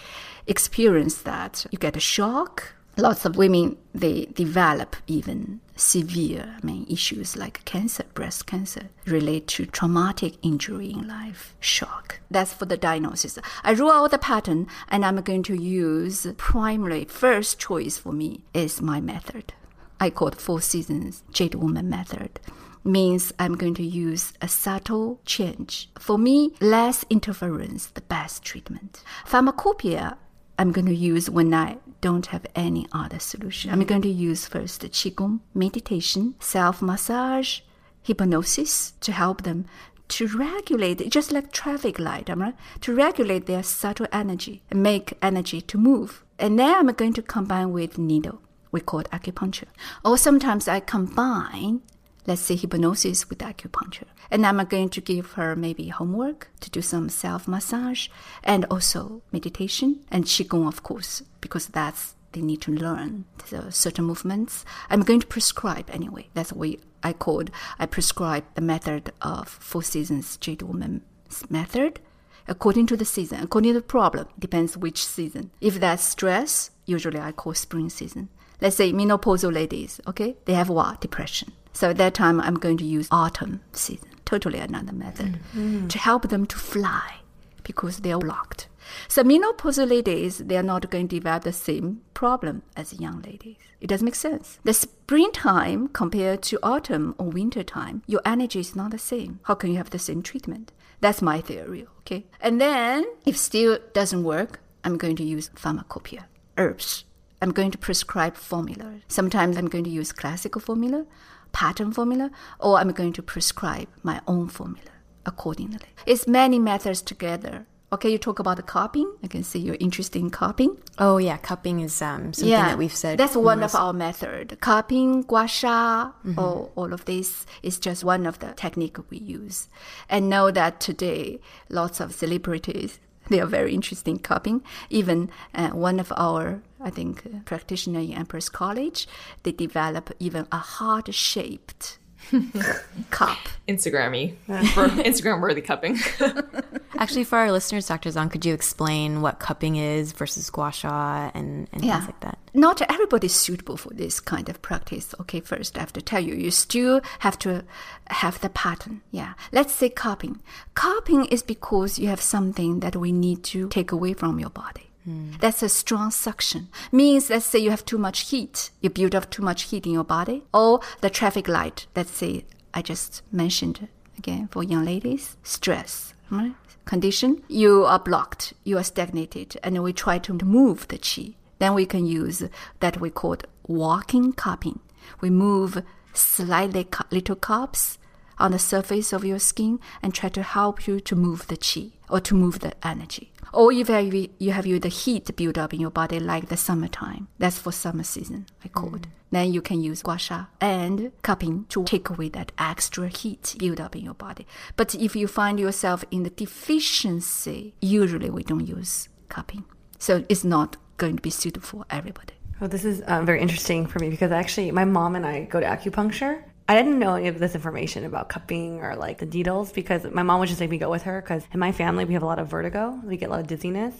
[0.47, 1.65] experienced that.
[1.71, 2.73] You get a shock.
[2.95, 9.47] Lots of women they develop even severe I mean issues like cancer, breast cancer relate
[9.47, 12.19] to traumatic injury in life, shock.
[12.29, 13.39] That's for the diagnosis.
[13.63, 18.43] I rule out the pattern and I'm going to use primary first choice for me
[18.53, 19.53] is my method.
[19.99, 22.39] I call it four seasons Jade Woman method.
[22.83, 25.89] Means I'm going to use a subtle change.
[25.97, 29.01] For me, less interference, the best treatment.
[29.25, 30.17] Pharmacopoeia,
[30.57, 33.71] I'm going to use when I don't have any other solution.
[33.71, 37.61] I'm going to use first the Qigong, meditation, self massage,
[38.01, 39.65] hypnosis to help them
[40.09, 42.55] to regulate, just like traffic light, right?
[42.81, 46.23] To regulate their subtle energy and make energy to move.
[46.37, 48.41] And then I'm going to combine with needle.
[48.71, 49.69] We call it acupuncture.
[50.03, 51.81] Or sometimes I combine,
[52.25, 54.07] let's say, hypnosis with acupuncture.
[54.31, 58.07] And I'm going to give her maybe homework to do some self massage
[58.43, 64.05] and also meditation and Qigong, of course, because that's they need to learn the certain
[64.05, 64.65] movements.
[64.89, 66.29] I'm going to prescribe anyway.
[66.33, 71.03] That's what I called, I prescribe the method of Four Seasons Jade Woman's
[71.49, 71.99] method
[72.47, 74.27] according to the season, according to the problem.
[74.37, 75.51] Depends which season.
[75.61, 78.29] If that's stress, usually I call spring season.
[78.59, 81.01] Let's say menopausal ladies, okay, they have what?
[81.01, 81.53] Depression.
[81.73, 85.87] So at that time, I'm going to use autumn season, totally another method, mm-hmm.
[85.87, 87.17] to help them to fly
[87.63, 88.67] because they are blocked.
[89.07, 93.55] So menopausal ladies, they are not going to develop the same problem as young ladies.
[93.81, 94.59] It doesn't make sense.
[94.63, 99.39] The springtime compared to autumn or winter time, your energy is not the same.
[99.43, 100.71] How can you have the same treatment?
[101.01, 102.25] That's my theory, okay?
[102.39, 107.05] And then if still doesn't work, I'm going to use pharmacopoeia, herbs.
[107.41, 109.01] I'm going to prescribe formula.
[109.09, 111.05] Sometimes I'm going to use classical formula,
[111.53, 114.89] pattern formula, or I'm going to prescribe my own formula
[115.25, 115.79] accordingly.
[116.05, 117.65] It's many methods together.
[117.93, 119.09] Okay, you talk about the cupping.
[119.23, 120.77] I can see you're interested in cupping.
[120.97, 123.19] oh, yeah, cupping is um, something that we've said.
[123.19, 124.57] That's one of our method.
[124.61, 129.69] Cupping, gua sha, all, all of this is just one of the technique we use.
[130.09, 131.39] And know that today,
[131.69, 134.63] lots of celebrities, they are very interesting in cupping.
[134.89, 139.07] Even uh, one of our, I think, practitioner in Emperor's College,
[139.43, 141.99] they develop even a heart-shaped
[143.09, 143.37] cup.
[143.67, 144.35] Instagrammy,
[144.73, 145.97] for Instagram worthy cupping.
[146.97, 148.09] Actually, for our listeners, Dr.
[148.09, 151.93] Zong, could you explain what cupping is versus gua sha and, and Yeah.
[151.99, 152.37] things like that?
[152.53, 155.15] Not everybody is suitable for this kind of practice.
[155.21, 157.63] Okay, first I have to tell you, you still have to
[158.07, 159.01] have the pattern.
[159.11, 159.33] Yeah.
[159.51, 160.41] Let's say cupping.
[160.75, 164.89] Cupping is because you have something that we need to take away from your body.
[165.05, 166.69] That's a strong suction.
[166.91, 168.71] Means, let's say you have too much heat.
[168.81, 170.43] You build up too much heat in your body.
[170.53, 173.87] Or the traffic light, let's say I just mentioned
[174.17, 176.13] again for young ladies, stress.
[176.29, 176.53] Right?
[176.85, 181.35] Condition, you are blocked, you are stagnated, and we try to move the chi.
[181.59, 182.43] Then we can use
[182.79, 183.37] that we call
[183.67, 184.79] walking cupping.
[185.21, 187.97] We move slightly little cups
[188.37, 191.91] on the surface of your skin and try to help you to move the chi.
[192.13, 193.33] Or to move the energy.
[193.51, 196.47] Or if you have, you have you the heat build up in your body like
[196.47, 199.07] the summertime, that's for summer season, I call it.
[199.31, 203.81] Then you can use gua sha and cupping to take away that extra heat build
[203.81, 204.45] up in your body.
[204.75, 209.63] But if you find yourself in the deficiency, usually we don't use cupping.
[209.97, 212.35] So it's not going to be suitable for everybody.
[212.59, 215.59] Well, this is um, very interesting for me because actually, my mom and I go
[215.59, 216.43] to acupuncture.
[216.67, 220.23] I didn't know any of this information about cupping or like the needles because my
[220.23, 222.25] mom would just make me go with her because in my family we have a
[222.25, 223.93] lot of vertigo, we get a lot of dizziness,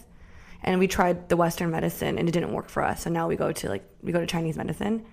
[0.62, 3.02] and we tried the Western medicine and it didn't work for us.
[3.02, 5.04] So now we go to like we go to Chinese medicine,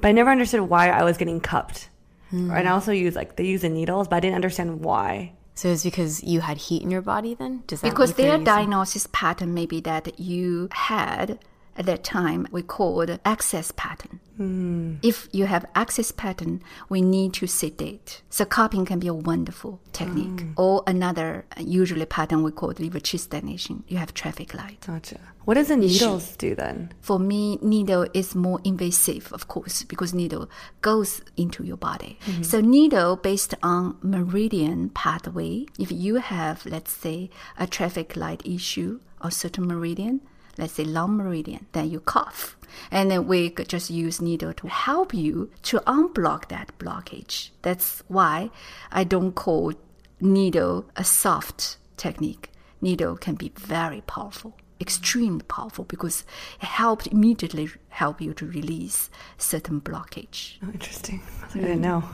[0.00, 1.88] but I never understood why I was getting cupped.
[2.30, 2.50] Hmm.
[2.50, 5.32] And I also use like they use the needles, but I didn't understand why.
[5.54, 7.64] So it's because you had heat in your body then?
[7.66, 11.38] Does that because their using- diagnosis pattern may be that you had
[11.78, 14.20] at that time we called excess pattern.
[14.36, 14.96] Hmm.
[15.02, 18.22] If you have excess pattern, we need to sedate.
[18.30, 20.40] So cupping can be a wonderful technique.
[20.40, 20.52] Hmm.
[20.56, 23.84] Or another usually pattern we call liver qi stagnation.
[23.88, 24.84] You have traffic light.
[24.86, 25.18] Gotcha.
[25.44, 26.92] What does the needles do then?
[27.00, 30.50] For me, needle is more invasive, of course, because needle
[30.82, 32.18] goes into your body.
[32.26, 32.42] Mm-hmm.
[32.42, 35.64] So needle based on meridian pathway.
[35.78, 40.20] If you have, let's say, a traffic light issue or certain meridian,
[40.58, 42.56] let's say lung meridian, then you cough.
[42.90, 47.50] And then we could just use needle to help you to unblock that blockage.
[47.62, 48.50] That's why
[48.92, 49.72] I don't call
[50.20, 52.50] needle a soft technique.
[52.80, 56.24] Needle can be very powerful, extremely powerful because
[56.60, 60.56] it helped immediately help you to release certain blockage.
[60.62, 61.22] Oh, interesting.
[61.54, 62.04] I didn't know.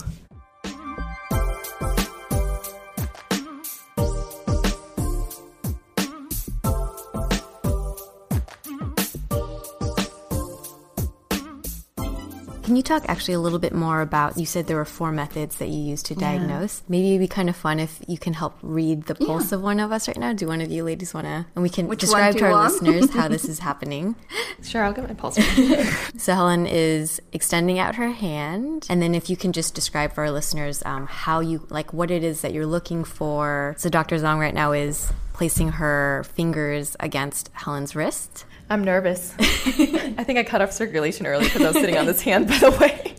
[12.74, 14.36] Can you talk actually a little bit more about?
[14.36, 16.82] You said there were four methods that you used to diagnose.
[16.88, 19.78] Maybe it'd be kind of fun if you can help read the pulse of one
[19.78, 20.32] of us right now.
[20.32, 21.46] Do one of you ladies want to?
[21.54, 22.82] And we can Which describe to our want?
[22.82, 24.16] listeners how this is happening.
[24.60, 25.38] Sure, I'll get my pulse.
[26.18, 30.24] So Helen is extending out her hand, and then if you can just describe for
[30.24, 33.76] our listeners um, how you like what it is that you're looking for.
[33.78, 34.16] So Dr.
[34.16, 38.46] Zong right now is placing her fingers against Helen's wrist.
[38.70, 39.34] I'm nervous.
[39.38, 42.58] I think I cut off circulation early because I was sitting on this hand, by
[42.58, 43.14] the way.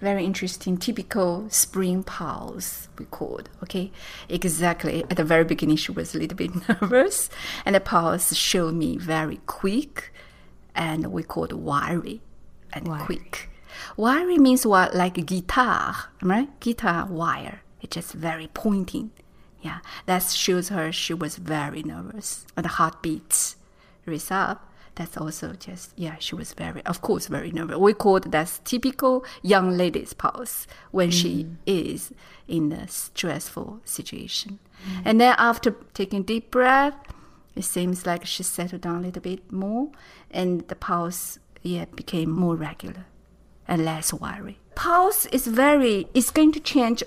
[0.00, 3.50] Very interesting, typical spring pulse, we called.
[3.62, 3.92] Okay,
[4.28, 5.04] exactly.
[5.10, 7.28] At the very beginning, she was a little bit nervous,
[7.66, 10.12] and the pulse showed me very quick,
[10.74, 12.22] and we called wiry
[12.72, 13.50] and quick.
[13.96, 14.94] Wiry means what?
[14.94, 16.48] Like guitar, right?
[16.60, 17.62] Guitar wire.
[17.82, 19.10] It's just very pointing.
[19.60, 22.46] Yeah, that shows her she was very nervous.
[22.56, 23.56] And the heartbeats
[24.06, 24.69] raise up.
[25.00, 27.78] That's also just yeah, she was very, of course, very nervous.
[27.78, 31.56] We called that typical young lady's pulse when she mm.
[31.64, 32.12] is
[32.46, 34.58] in a stressful situation.
[35.02, 36.96] And then after taking deep breath,
[37.56, 39.88] it seems like she settled down a little bit more,
[40.30, 43.06] and the pulse yeah became more regular
[43.66, 44.58] and less wiry.
[44.74, 47.02] Pulse is very, it's going to change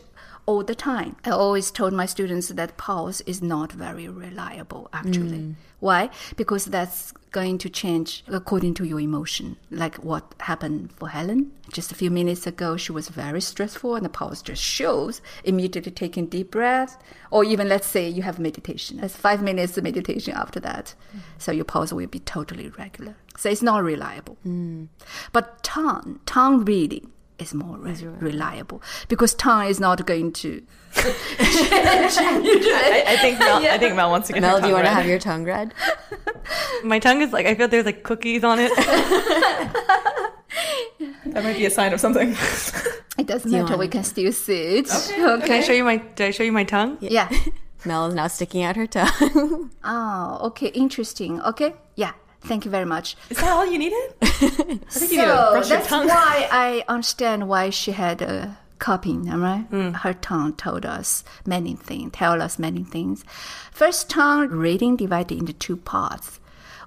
[0.46, 1.16] all the time.
[1.24, 5.39] I always told my students that pulse is not very reliable actually.
[5.39, 5.56] Mm.
[5.80, 6.10] Why?
[6.38, 9.58] Because that's going to change according to your emotion.
[9.72, 11.52] Like what happened for Helen.
[11.72, 15.91] Just a few minutes ago, she was very stressful and the pulse just shows immediately
[15.91, 16.98] taking deep breath.
[17.32, 18.98] Or even let's say you have meditation.
[18.98, 20.94] That's five minutes of meditation after that.
[21.16, 21.20] Mm.
[21.38, 23.16] So your pulse will be totally regular.
[23.38, 24.38] So it's not reliable.
[24.46, 24.88] Mm.
[25.32, 27.12] But tongue, tongue reading
[27.44, 30.64] is more re- reliable because tongue is not going to.
[30.96, 34.84] I, I think Mel, I think Mel wants to get Mel, her do you tongue
[34.84, 35.74] want to have your tongue read?
[36.84, 38.72] My tongue is like I feel there's like cookies on it.
[41.26, 42.36] That might be a sign of something.
[43.18, 43.78] It doesn't you matter.
[43.78, 44.88] We can still see it.
[45.16, 45.98] Can I show you my?
[45.98, 46.98] Did I show you my tongue?
[47.00, 47.30] Yeah.
[47.86, 49.72] Mel is now sticking out her tongue.
[49.84, 50.68] Oh, okay.
[50.68, 51.41] Interesting.
[51.41, 51.74] Okay.
[51.96, 52.14] Yeah.
[52.46, 53.16] Thank you very much.
[53.30, 54.14] Is that all you needed?
[54.22, 56.08] I think you need to So your that's tongue.
[56.08, 59.64] why I understand why she had a cupping, all right?
[59.70, 59.91] Hmm.
[59.94, 63.24] Her tongue told us many things, tell us many things.
[63.72, 66.39] First tongue reading divided into two parts.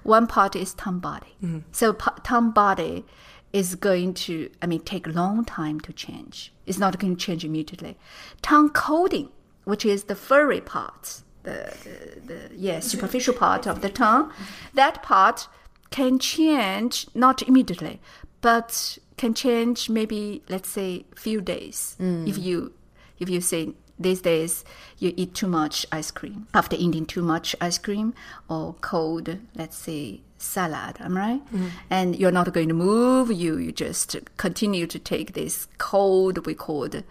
[0.03, 1.35] One part is tongue body.
[1.41, 1.59] Hmm.
[1.71, 3.03] So pa- tongue body
[3.51, 6.53] is going to, I mean, take a long time to change.
[6.67, 7.97] It's not going to change immediately.
[8.41, 9.29] Tongue coating,
[9.63, 14.31] which is the furry part, the, the, the yeah, superficial part of the tongue,
[14.73, 15.47] that part
[15.89, 17.99] can change not immediately,
[18.41, 21.95] but can change maybe let's say few days.
[21.99, 22.27] Mm.
[22.27, 22.73] If you
[23.19, 24.63] if you say these days
[24.99, 28.13] you eat too much ice cream after eating too much ice cream
[28.47, 31.53] or cold, let's say salad, am I right?
[31.53, 31.69] Mm.
[31.89, 33.31] And you're not going to move.
[33.31, 37.03] You you just continue to take this cold we called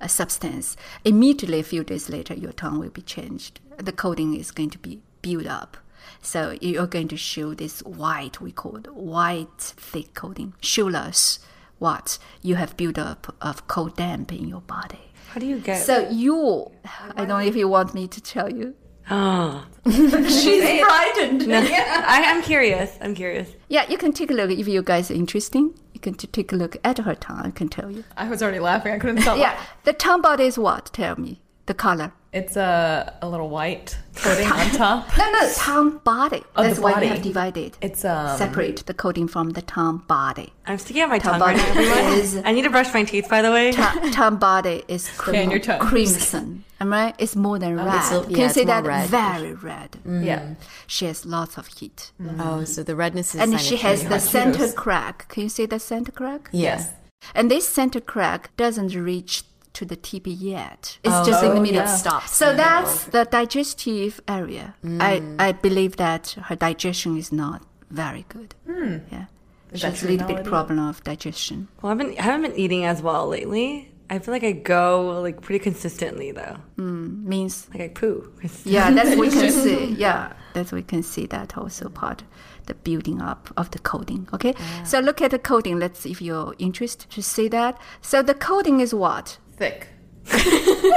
[0.00, 0.76] a substance.
[1.04, 3.60] Immediately, a few days later, your tongue will be changed.
[3.78, 5.76] The coating is going to be build up.
[6.20, 10.54] So you're going to show this white, we call it white thick coating.
[10.60, 11.38] Show us
[11.78, 15.12] what you have built up of cold damp in your body.
[15.28, 15.84] How do you get?
[15.84, 18.74] So you, I don't know if you want me to tell you.
[19.10, 21.42] oh, She's frightened.
[21.52, 22.98] I, I'm curious.
[23.00, 23.48] I'm curious.
[23.68, 25.74] Yeah, you can take a look if you guys are interesting.
[25.94, 27.40] You can t- take a look at her tongue.
[27.44, 28.04] I can tell you.
[28.16, 28.92] I was already laughing.
[28.92, 29.38] I couldn't stop.
[29.38, 30.90] Yeah, the tongue body is what?
[30.92, 32.12] Tell me the color.
[32.30, 35.16] It's a a little white coating on top.
[35.16, 36.42] No, no, tongue body.
[36.56, 37.06] Oh, That's why body.
[37.06, 37.70] we have divided.
[37.80, 38.36] It's um.
[38.36, 40.52] Separate the coating from the tongue body.
[40.66, 42.18] I'm sticking out my tongue body right now, everyone.
[42.20, 43.72] is- I need to brush my teeth, by the way.
[43.72, 45.80] Tongue tongue body is crim- your tongue.
[45.80, 46.64] crimson.
[46.80, 47.14] Am I right?
[47.18, 47.94] It's more than red.
[47.96, 48.84] it's a- Can you it's see that?
[48.84, 49.08] red.
[49.08, 49.90] Very red.
[50.04, 50.54] Yeah.
[50.86, 52.12] She has lots of heat.
[52.38, 53.40] Oh, so the redness is.
[53.40, 54.14] And she has cancer.
[54.14, 55.28] the center crack.
[55.30, 56.50] Can you see the center crack?
[56.52, 56.92] Yes.
[57.34, 59.42] And this center crack doesn't reach
[59.78, 60.98] to the TB yet.
[61.04, 61.82] It's Oh, just in the middle.
[61.82, 61.86] yeah.
[62.02, 64.74] Stops So in that's the digestive area.
[64.84, 65.36] I, Mm.
[65.46, 68.54] I believe that her digestion is not very good.
[68.66, 69.26] Yeah.
[69.74, 71.68] She that has a little bit problem of digestion.
[71.82, 73.68] Well, I've been I haven't been eating as well lately.
[74.10, 76.56] I feel like I go like pretty consistently though.
[76.76, 78.32] Means Like I poo.
[78.64, 79.84] yeah, that's we can see.
[80.06, 82.24] Yeah, that's we can see that also part
[82.66, 84.28] the building up of the coating.
[84.32, 84.54] Okay,
[84.84, 85.78] so look at the coating.
[85.78, 87.78] Let's if you're interested to see that.
[88.00, 89.38] So the coating is what?
[89.58, 89.88] Thick.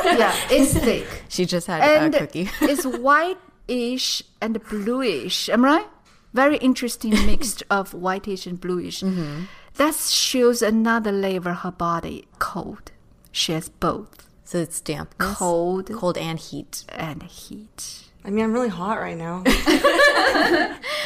[0.04, 1.08] Yeah, it's thick.
[1.30, 2.50] She just had and a cookie.
[2.62, 5.48] it's whitish and bluish.
[5.50, 5.88] Am I right?
[6.34, 9.02] Very interesting mix of whitish and bluish.
[9.02, 9.44] Mm-hmm.
[9.76, 12.92] That shows another layer of her body cold.
[13.32, 16.84] She has both so it's damp, cold cold and heat.
[16.90, 18.10] and heat.
[18.26, 19.44] I mean, I'm really hot right now.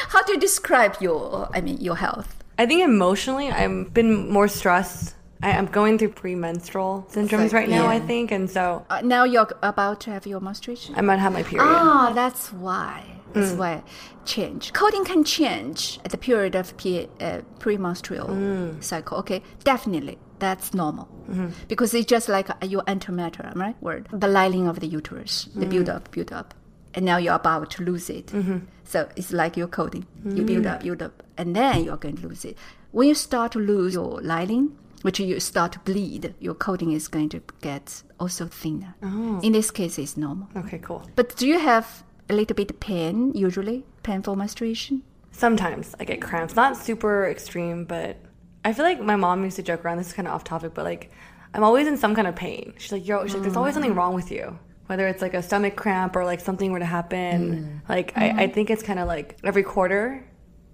[0.09, 2.43] How do you describe your, I mean, your health?
[2.57, 5.13] I think emotionally, I've been more stressed.
[5.45, 9.47] I, I'm going through premenstrual syndromes right now, I think, and so Uh, now you're
[9.61, 10.95] about to have your menstruation.
[10.97, 11.67] I might have my period.
[11.69, 13.03] Ah, that's why.
[13.33, 13.57] That's Mm.
[13.57, 13.83] why
[14.25, 14.63] change.
[14.73, 18.83] Coating can change at the period of P, uh, premenstrual Mm.
[18.83, 19.17] cycle.
[19.19, 20.17] Okay, definitely.
[20.39, 21.47] That's normal Mm-hmm.
[21.67, 23.75] because it's just like your endometrium, right?
[23.81, 24.03] Word.
[24.11, 25.95] The lining of the uterus, the build Mm.
[25.95, 26.53] up, build up,
[26.95, 28.27] and now you're about to lose it.
[28.33, 28.57] Mm-hmm.
[28.83, 30.05] So it's like your coating.
[30.37, 30.47] You Mm.
[30.51, 32.57] build up, build up, and then you're going to lose it.
[32.91, 34.65] When you start to lose your lining,
[35.05, 38.95] which you start to bleed, your coating is going to get also thinner.
[39.03, 39.39] Oh.
[39.43, 40.47] In this case, it's normal.
[40.57, 41.03] Okay, cool.
[41.15, 43.85] But do you have a little bit of pain usually?
[44.01, 45.03] Painful menstruation?
[45.31, 46.55] Sometimes I get cramps.
[46.55, 48.17] Not super extreme, but
[48.63, 49.97] I feel like my mom used to joke around.
[49.97, 51.11] This is kind of off topic, but like
[51.53, 52.73] I'm always in some kind of pain.
[52.79, 53.97] She's like, "Yo," she's like, "There's always something mm.
[53.97, 57.81] wrong with you." Whether it's like a stomach cramp or like something were to happen,
[57.85, 57.89] mm.
[57.89, 58.53] like I, I mm-hmm.
[58.53, 60.25] think it's kind of like every quarter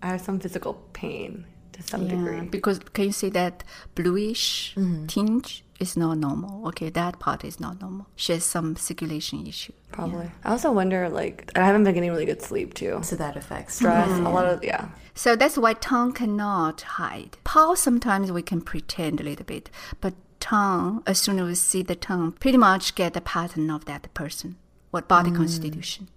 [0.02, 1.46] I have some physical pain
[1.82, 2.42] to some degree.
[2.42, 3.64] Because can you see that
[3.96, 5.06] bluish mm-hmm.
[5.08, 6.68] tinge is not normal?
[6.70, 8.08] Okay, that part is not normal.
[8.16, 9.74] She has some circulation issue.
[9.92, 10.32] Probably.
[10.44, 13.00] I also wonder like I haven't been getting really good sleep too.
[13.04, 14.28] So that affects Stress, a mm-hmm.
[14.28, 14.90] lot of yeah.
[15.14, 17.38] So that's why tongue cannot hide.
[17.44, 19.70] Paw sometimes we can pretend a little bit,
[20.00, 23.86] but tongue, as soon as we see the tongue, pretty much get the pattern of
[23.86, 24.58] that person,
[24.90, 25.38] what body mm.
[25.38, 26.10] constitution.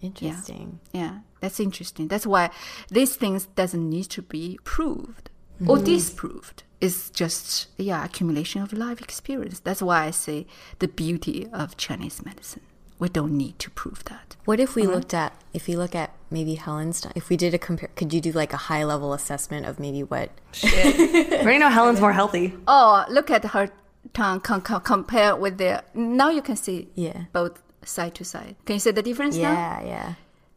[0.00, 0.80] Interesting.
[0.92, 2.08] Yeah, that's interesting.
[2.08, 2.50] That's why
[2.90, 5.30] these things doesn't need to be proved
[5.66, 5.84] or mm-hmm.
[5.84, 6.62] disproved.
[6.80, 9.60] It's just yeah, accumulation of life experience.
[9.60, 10.46] That's why I say
[10.78, 12.62] the beauty of Chinese medicine.
[13.00, 14.36] We don't need to prove that.
[14.44, 14.92] What if we mm-hmm.
[14.92, 18.12] looked at if we look at maybe Helen's tongue- if we did a compare could
[18.12, 20.30] you do like a high level assessment of maybe what
[20.62, 22.54] I already know Helen's more healthy.
[22.66, 23.70] Oh, look at her
[24.14, 25.82] tongue com- com- compare with the.
[25.94, 27.24] Now you can see Yeah.
[27.32, 28.56] both side to side.
[28.64, 29.52] Can you see the difference now?
[29.52, 30.14] Yeah, yeah.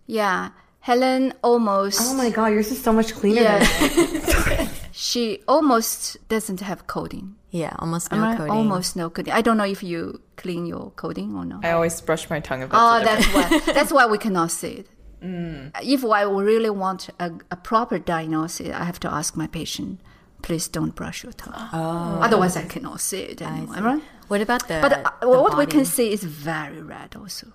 [0.07, 0.49] Yeah.
[0.79, 1.99] Helen almost.
[2.01, 4.67] Oh my god, yours is so much cleaner Yeah.
[4.93, 7.35] She almost doesn't have coating.
[7.49, 8.51] Yeah, almost no Am I- coating.
[8.51, 9.33] Almost no coating.
[9.33, 11.63] I don't know if you clean your coating or not.
[11.65, 13.73] I always brush my tongue if oh, that's Oh, that's why.
[13.73, 14.87] That's why we cannot see it.
[15.23, 15.71] Mm.
[15.83, 19.99] If I really want a, a proper diagnosis, I have to ask my patient,
[20.41, 21.69] please don't brush your tongue.
[22.21, 23.77] Otherwise, I cannot see it anymore.
[23.77, 24.03] Am right?
[24.27, 27.47] What about the But uh, the what we can see is very red also.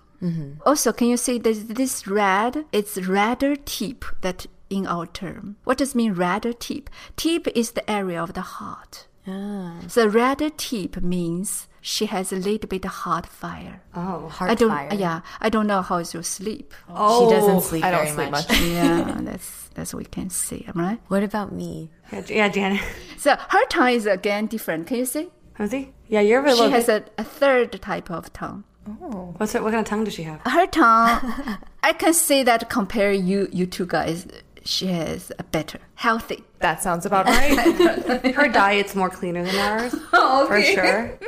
[0.64, 2.64] Also, can you see this, this red?
[2.72, 5.57] It's radder tip that in our term.
[5.64, 6.91] What does mean radder tip?
[7.16, 9.07] Tip is the area of the heart.
[9.28, 13.82] Ah, So radder tip means she has a little bit of heart fire.
[13.95, 14.28] Oh.
[14.28, 14.70] heart I don't.
[14.70, 14.95] fire.
[14.95, 16.72] Yeah, I don't know how is your sleep.
[16.89, 16.95] She
[17.30, 18.49] doesn't sleep I don't very sleep much.
[18.49, 18.61] much.
[18.62, 20.64] yeah, that's that's what we can see.
[20.68, 21.01] Am I right?
[21.09, 21.91] What about me?
[22.12, 22.81] Yeah, J- yeah, Janet.
[23.18, 24.87] So her tongue is again different.
[24.87, 25.31] Can you see?
[25.55, 25.93] Has he?
[26.09, 26.66] Yeah, you're a little.
[26.66, 28.64] She has a, a third type of tongue.
[28.89, 29.35] Oh.
[29.39, 30.41] What's her, what kind of tongue does she have?
[30.47, 34.27] Her tongue, I can say that compare you you two guys,
[34.66, 36.42] she has a better healthy.
[36.60, 38.34] That sounds about right.
[38.34, 41.18] Her diet's more cleaner than ours, Oh, for sure.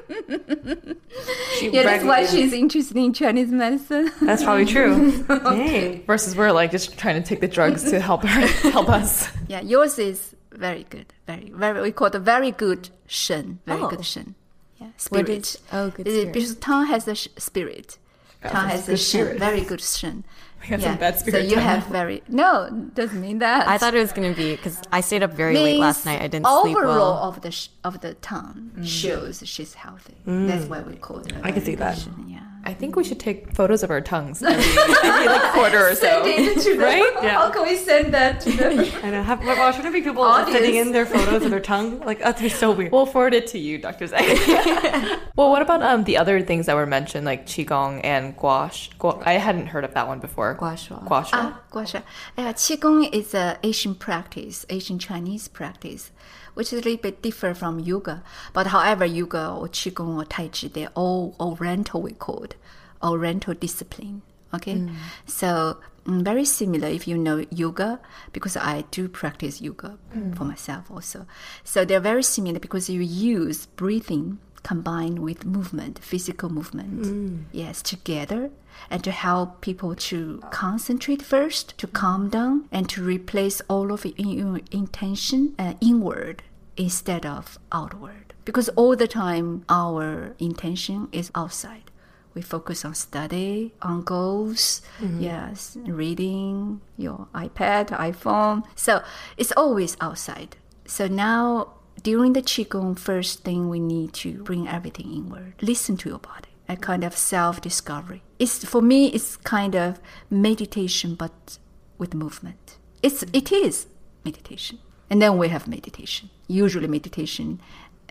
[1.61, 4.11] yeah, that's why she's interested in Chinese medicine.
[4.22, 5.22] That's probably true.
[5.28, 6.03] Dang.
[6.05, 9.28] Versus we're like just trying to take the drugs to help her help us.
[9.49, 11.07] yeah, yours is very good.
[11.26, 11.80] Very, very.
[11.82, 13.61] We call it very good shen.
[13.66, 13.89] Very Oh.
[13.89, 14.34] good shen.
[14.80, 15.28] Yeah, spirit.
[15.28, 16.32] is- oh, good spirit.
[16.32, 17.99] Because tongue has the sh- spirit.
[18.43, 19.39] Tongue has the shen.
[19.39, 20.24] Very good shen.
[20.61, 21.64] We got some bad spirit So you tongue.
[21.64, 23.68] have very no doesn't mean that.
[23.68, 26.20] I thought it was going to be because I stayed up very late last night.
[26.20, 27.14] I didn't overall sleep well.
[27.14, 27.28] Mm.
[27.28, 30.16] of the sh- of the tongue shows she's healthy.
[30.26, 31.32] That's why we call it.
[31.45, 32.05] I can see that.
[32.26, 32.38] Yeah.
[32.65, 34.63] I think we should take photos of our tongues every,
[35.09, 36.21] every like quarter or so.
[36.79, 37.13] right?
[37.23, 37.31] Yeah.
[37.31, 38.81] How can we send that to them?
[39.03, 39.23] I know.
[39.23, 40.53] Have, well, shouldn't be people Audience.
[40.59, 42.01] sending in their photos of their tongue?
[42.01, 42.93] Like, that'd be so weird.
[42.93, 44.07] We'll forward it to you, Dr.
[44.09, 45.19] Zhang.
[45.37, 48.91] well, what about um the other things that were mentioned, like qigong and gouache?
[48.99, 50.55] Gua- I hadn't heard of that one before.
[50.55, 50.99] Gua sha.
[51.01, 51.31] Gua sha.
[51.37, 52.03] Ah, guasha.
[52.37, 56.11] Yeah, qigong is a Asian practice, Asian Chinese practice,
[56.59, 58.21] which is a little bit different from yoga.
[58.53, 62.03] But however, yoga or qigong or tai chi, they're all oriental.
[62.03, 62.57] We call it
[63.01, 64.23] oriental discipline.
[64.53, 64.93] Okay, mm.
[65.25, 68.01] so mm, very similar if you know yoga
[68.33, 70.37] because I do practice yoga mm.
[70.37, 71.27] for myself also.
[71.63, 77.03] So they're very similar because you use breathing combined with movement, physical movement.
[77.03, 77.45] Mm.
[77.53, 78.51] Yes, together
[78.91, 84.05] and to help people to concentrate first, to calm down, and to replace all of
[84.05, 86.43] your intention uh, inward
[86.76, 88.35] instead of outward.
[88.45, 91.91] Because all the time our intention is outside.
[92.35, 94.81] We focus on study, on goals,
[95.18, 98.64] yes, reading, your iPad, iPhone.
[98.76, 99.03] So
[99.37, 100.57] it's always outside.
[100.87, 105.55] So now during the Qigong, first thing we need to bring everything inward.
[105.61, 106.49] Listen to your body.
[106.69, 108.23] A kind of self-discovery.
[108.39, 109.07] It's for me.
[109.09, 110.01] It's kind of
[110.31, 111.59] meditation, but
[111.97, 112.77] with movement.
[113.03, 113.87] It's it is
[114.25, 116.31] meditation, and then we have meditation.
[116.47, 117.61] Usually, meditation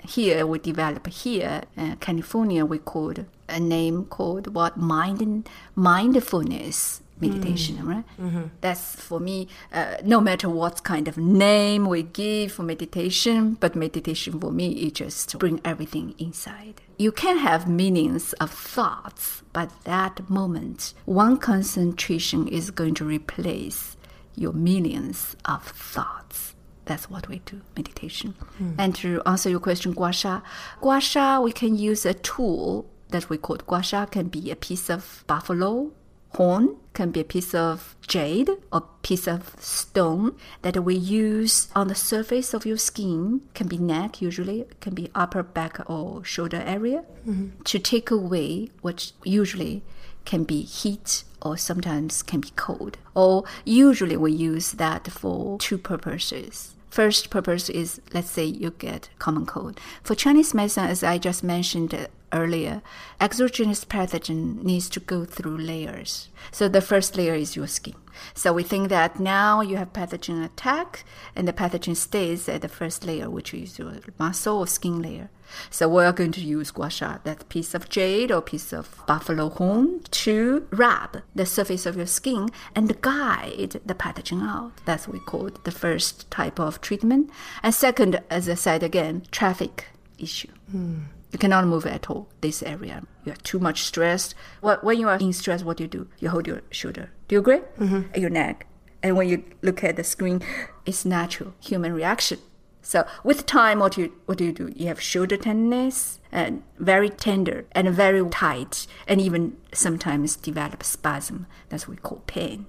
[0.03, 2.65] here we develop here, uh, California.
[2.65, 7.87] We called a name called what mind mindfulness meditation, mm.
[7.87, 8.05] right?
[8.19, 8.43] Mm-hmm.
[8.61, 9.47] That's for me.
[9.71, 14.71] Uh, no matter what kind of name we give for meditation, but meditation for me
[14.71, 16.81] is just to bring everything inside.
[16.97, 23.97] You can have meanings of thoughts, but that moment, one concentration is going to replace
[24.35, 26.55] your millions of thoughts.
[26.85, 28.35] That's what we do, meditation.
[28.61, 28.75] Mm.
[28.77, 30.41] And to answer your question, guasha,
[30.81, 35.23] guasha, we can use a tool that we call guasha, can be a piece of
[35.27, 35.91] buffalo
[36.37, 41.87] horn, can be a piece of jade or piece of stone that we use on
[41.87, 46.63] the surface of your skin, can be neck usually, can be upper back or shoulder
[46.65, 47.61] area, mm-hmm.
[47.63, 49.83] to take away what usually
[50.25, 52.97] can be heat or sometimes can be cold.
[53.15, 56.75] Or usually we use that for two purposes.
[56.89, 59.79] First purpose is let's say you get common cold.
[60.03, 61.93] For Chinese medicine, as I just mentioned
[62.31, 62.81] earlier,
[63.19, 66.29] exogenous pathogen needs to go through layers.
[66.51, 67.95] So the first layer is your skin.
[68.33, 71.05] So we think that now you have pathogen attack
[71.35, 75.29] and the pathogen stays at the first layer, which is your muscle or skin layer.
[75.69, 80.01] So we're going to use guasha, that piece of jade or piece of buffalo horn,
[80.11, 84.73] to rub the surface of your skin and guide the pathogen out.
[84.85, 87.29] That's what we call the first type of treatment.
[87.63, 89.85] And second, as I said again, traffic
[90.17, 90.51] issue.
[90.71, 91.03] Hmm.
[91.31, 93.03] You cannot move at all this area.
[93.25, 94.33] You are too much stressed.
[94.61, 96.07] What when you are in stress, what do you do?
[96.19, 97.11] You hold your shoulder.
[97.27, 97.61] Do you agree?
[97.79, 98.19] Mm-hmm.
[98.19, 98.65] Your neck.
[99.03, 100.41] And when you look at the screen,
[100.85, 102.39] it's natural human reaction.
[102.81, 104.71] So with time, what you what do you do?
[104.73, 111.47] You have shoulder tenderness and very tender and very tight, and even sometimes develop spasm.
[111.67, 112.67] That's what we call pain.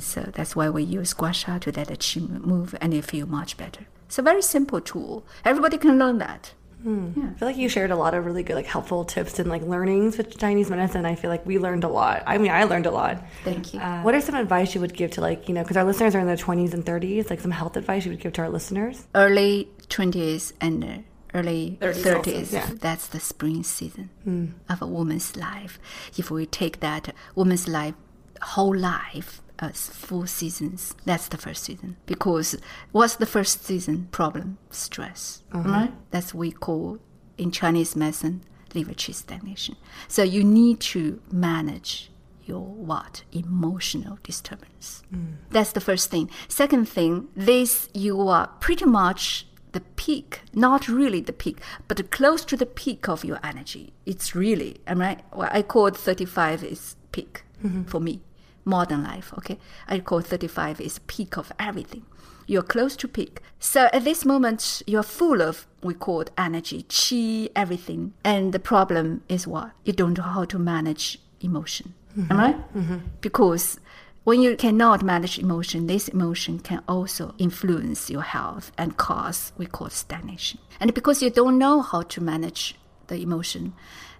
[0.00, 3.26] So that's why we use gua sha to let the chi move, and you feel
[3.26, 3.86] much better.
[4.08, 5.24] So very simple tool.
[5.44, 6.54] Everybody can learn that.
[6.86, 9.62] I feel like you shared a lot of really good, like, helpful tips and like
[9.62, 11.04] learnings with Chinese medicine.
[11.04, 12.22] I feel like we learned a lot.
[12.26, 13.24] I mean, I learned a lot.
[13.44, 13.80] Thank you.
[13.80, 16.14] Uh, what are some advice you would give to like you know because our listeners
[16.14, 17.30] are in their twenties and thirties?
[17.30, 19.06] Like some health advice you would give to our listeners?
[19.14, 20.88] early 20s and uh,
[21.34, 22.70] early 30s 30s, yeah.
[22.74, 24.10] that's the spring season
[24.68, 25.78] of a woman's life
[26.16, 27.94] if we take that woman's life
[28.40, 30.94] whole life Uh, as four seasons.
[31.04, 31.96] That's the first season.
[32.06, 32.56] Because
[32.92, 34.08] what's the first season?
[34.12, 35.70] Problem stress mm-hmm.
[35.70, 35.92] right?
[36.10, 36.98] That's we call
[37.36, 38.42] in chinese medicine
[38.74, 39.76] liver qi stagnation.
[40.06, 42.10] So you need to manage
[42.44, 43.24] your what?
[43.32, 45.02] Emotional disturbance.
[45.14, 45.34] Mm.
[45.50, 46.30] That's the first thing.
[46.48, 52.44] Second thing this you are pretty much the peak not really the peak but close
[52.44, 53.92] to the peak of your energy.
[54.06, 57.82] It's really am I well, i call it 35 is peak mm-hmm.
[57.84, 58.20] for me
[58.68, 59.32] modern life.
[59.38, 59.58] Okay,
[59.88, 62.04] I call 35 is peak of everything.
[62.46, 63.42] You're close to peak.
[63.60, 68.14] So at this moment, you're full of we call it energy, chi, everything.
[68.24, 71.94] And the problem is what you don't know how to manage emotion.
[72.16, 72.74] Am I right?
[72.74, 72.98] Mm-hmm.
[73.20, 73.78] Because
[74.24, 79.66] when you cannot manage emotion, this emotion can also influence your health and cause we
[79.66, 80.58] call stagnation.
[80.80, 82.74] And because you don't know how to manage
[83.06, 83.72] the emotion,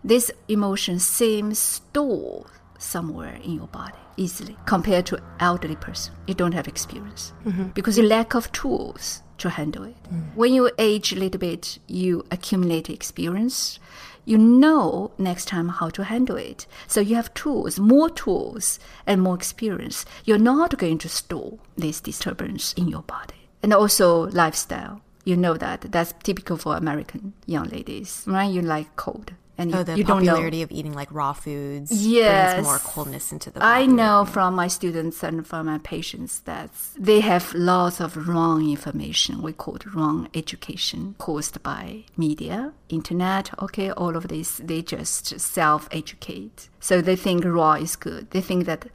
[0.04, 2.46] this emotion seems stored
[2.78, 6.14] somewhere in your body easily compared to elderly person.
[6.26, 7.68] You don't have experience mm-hmm.
[7.68, 9.96] because you lack of tools to handle it.
[10.12, 10.34] Mm.
[10.34, 13.78] When you age a little bit, you accumulate experience.
[14.24, 16.66] You know next time how to handle it.
[16.86, 20.04] So you have tools, more tools, and more experience.
[20.24, 23.48] You're not going to store this disturbance in your body.
[23.62, 25.00] And also lifestyle.
[25.24, 25.92] You know that.
[25.92, 28.50] That's typical for American young ladies, right?
[28.50, 29.32] You like cold.
[29.60, 32.52] And Oh, you, the you popularity of eating like raw foods Yes.
[32.54, 33.82] brings more coldness into the body.
[33.82, 38.70] I know from my students and from my patients that they have lots of wrong
[38.70, 39.42] information.
[39.42, 44.60] We call it wrong education caused by media, internet, okay, all of this.
[44.64, 46.68] They just self educate.
[46.78, 48.30] So they think raw is good.
[48.30, 48.86] They think that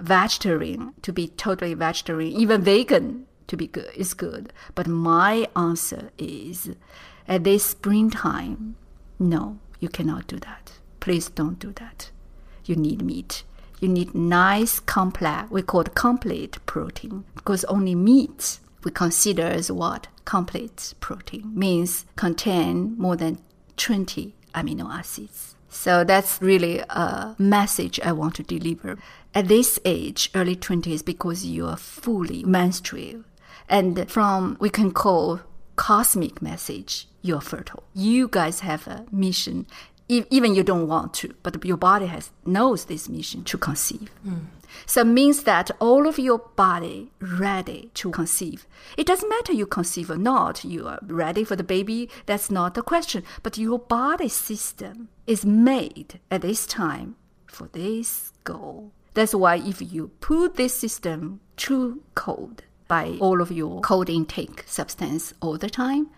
[0.00, 4.52] vegetarian, to be totally vegetarian, even vegan to be good is good.
[4.74, 6.70] But my answer is
[7.28, 8.76] at this springtime,
[9.18, 10.72] no, you cannot do that.
[10.98, 12.10] Please don't do that.
[12.64, 13.44] You need meat.
[13.80, 19.70] You need nice complex, we call it complete protein, because only meat we consider as
[19.70, 20.08] what?
[20.24, 23.38] Complete protein means contain more than
[23.76, 25.54] 20 amino acids.
[25.68, 28.96] So that's really a message I want to deliver.
[29.34, 33.24] At this age, early 20s, because you are fully menstrual,
[33.68, 35.40] and from we can call
[35.76, 37.82] cosmic message, you're fertile.
[37.94, 39.66] You guys have a mission,
[40.08, 44.10] even you don't want to, but your body has knows this mission to conceive.
[44.22, 44.44] Hmm.
[44.84, 48.66] So it means that all of your body ready to conceive.
[48.98, 50.64] It doesn't matter you conceive or not.
[50.64, 52.10] You are ready for the baby.
[52.26, 53.22] That's not the question.
[53.42, 57.16] But your body system is made at this time
[57.46, 58.92] for this goal.
[59.14, 64.64] That's why if you put this system too cold by all of your cold intake
[64.66, 66.10] substance all the time,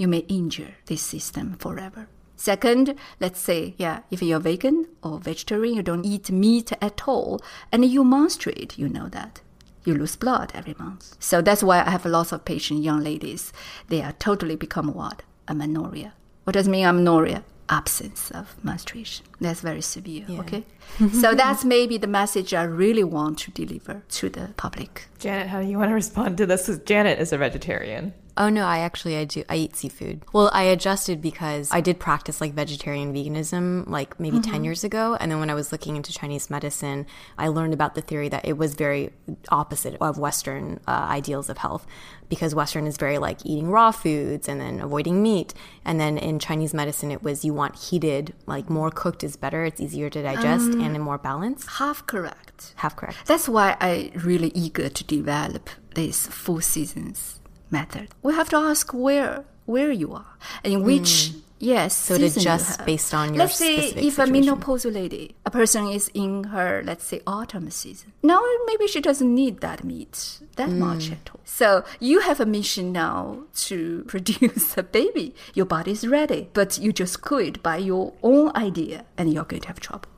[0.00, 2.08] you may injure this system forever.
[2.34, 7.38] Second, let's say, yeah, if you're vegan or vegetarian, you don't eat meat at all,
[7.70, 9.42] and you menstruate, you know that.
[9.84, 11.16] You lose blood every month.
[11.20, 13.52] So that's why I have lots of patient young ladies.
[13.88, 15.22] They are totally become what?
[15.48, 16.14] Amenorrhea.
[16.44, 17.44] What does mean amenorrhea?
[17.68, 19.26] Absence of menstruation.
[19.38, 20.64] That's very severe, okay?
[21.12, 25.08] so that's maybe the message I really want to deliver to the public.
[25.18, 26.70] Janet, how do you want to respond to this?
[26.86, 28.14] Janet is a vegetarian.
[28.40, 30.22] Oh no, I actually I do I eat seafood.
[30.32, 35.14] Well, I adjusted because I did practice like vegetarian veganism like maybe 10 years ago
[35.20, 38.48] and then when I was looking into Chinese medicine, I learned about the theory that
[38.48, 39.10] it was very
[39.50, 41.86] opposite of western uh, ideals of health
[42.30, 45.52] because western is very like eating raw foods and then avoiding meat
[45.84, 49.66] and then in Chinese medicine it was you want heated like more cooked is better,
[49.66, 51.68] it's easier to digest and more balanced.
[51.68, 52.72] Half correct.
[52.76, 53.18] Half correct.
[53.26, 57.39] That's why I really eager to develop these four seasons
[57.70, 58.08] method.
[58.22, 60.26] We have to ask where where you are
[60.64, 61.94] and in which yes.
[61.94, 62.86] So it you adjusts have.
[62.86, 64.34] based on your Let's say if a situation.
[64.34, 68.12] menopausal lady, a person is in her let's say autumn season.
[68.22, 70.78] Now maybe she doesn't need that meat that Mm.
[70.78, 71.40] much at all.
[71.44, 75.34] So you have a mission now to produce a baby.
[75.54, 79.62] Your body is ready, but you just quit by your own idea, and you're going
[79.62, 80.08] to have trouble.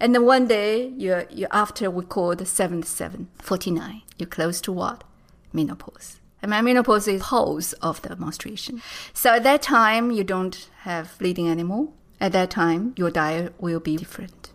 [0.00, 4.72] And then one day, you're, you're after we call the 77, 49, you're close to
[4.72, 5.04] what?
[5.52, 6.18] Menopause.
[6.42, 8.82] And menopause is pause of the menstruation.
[9.14, 11.88] So at that time, you don't have bleeding anymore.
[12.20, 14.50] At that time, your diet will be different.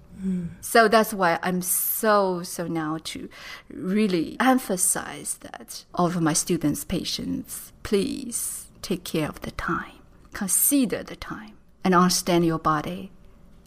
[0.62, 3.30] So that's why I'm so, so now to
[3.70, 9.94] really emphasize that all of my students, patients, please take care of the time.
[10.34, 13.12] Consider the time and understand your body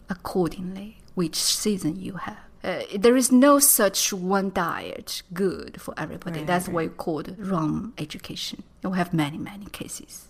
[0.09, 2.50] accordingly, which season you have.
[2.63, 6.43] Uh, there is no such one diet good for everybody.
[6.43, 8.63] That's why it's called wrong education.
[8.83, 10.27] We have many, many cases.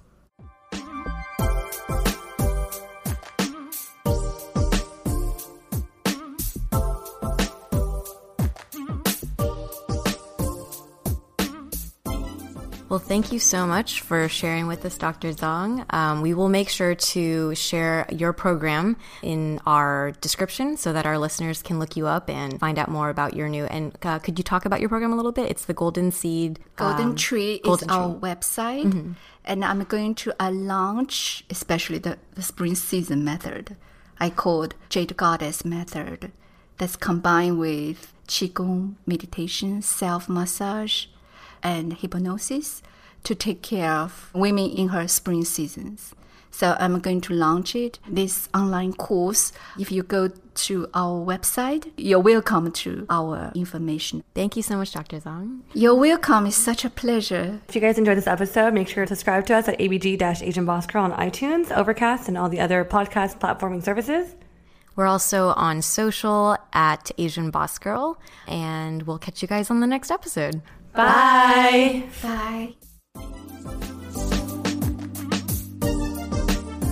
[12.92, 15.32] Well, thank you so much for sharing with us, Dr.
[15.32, 15.86] Zhang.
[15.94, 21.18] Um, we will make sure to share your program in our description so that our
[21.18, 23.64] listeners can look you up and find out more about your new.
[23.64, 25.50] And uh, could you talk about your program a little bit?
[25.50, 26.60] It's the Golden Seed.
[26.76, 28.16] Golden um, Tree is Golden our Tree.
[28.16, 28.26] Mm-hmm.
[28.26, 29.16] website,
[29.46, 33.78] and I'm going to uh, launch, especially the, the spring season method.
[34.20, 36.34] I called Jade Goddess method.
[36.78, 41.06] that's combined with qigong, meditation, self massage,
[41.64, 42.82] and hypnosis
[43.24, 46.16] to take care of women in her spring seasons.
[46.54, 49.54] So I'm going to launch it, this online course.
[49.80, 54.22] If you go to our website, you're welcome to our information.
[54.36, 55.22] Thank you so much, Dr.
[55.22, 55.62] Zhang.
[55.74, 56.46] You're welcome.
[56.46, 57.62] It's such a pleasure.
[57.70, 60.86] If you guys enjoyed this episode, make sure to subscribe to us at ABG-Asian Boss
[60.88, 64.36] Girl on iTunes, Overcast, and all the other podcast platforming services.
[64.98, 69.88] We're also on social at Asian Boss Girl, and we'll catch you guys on the
[69.88, 70.62] next episode.
[70.94, 72.04] Bye.
[72.22, 72.76] Bye.
[73.16, 74.31] Bye.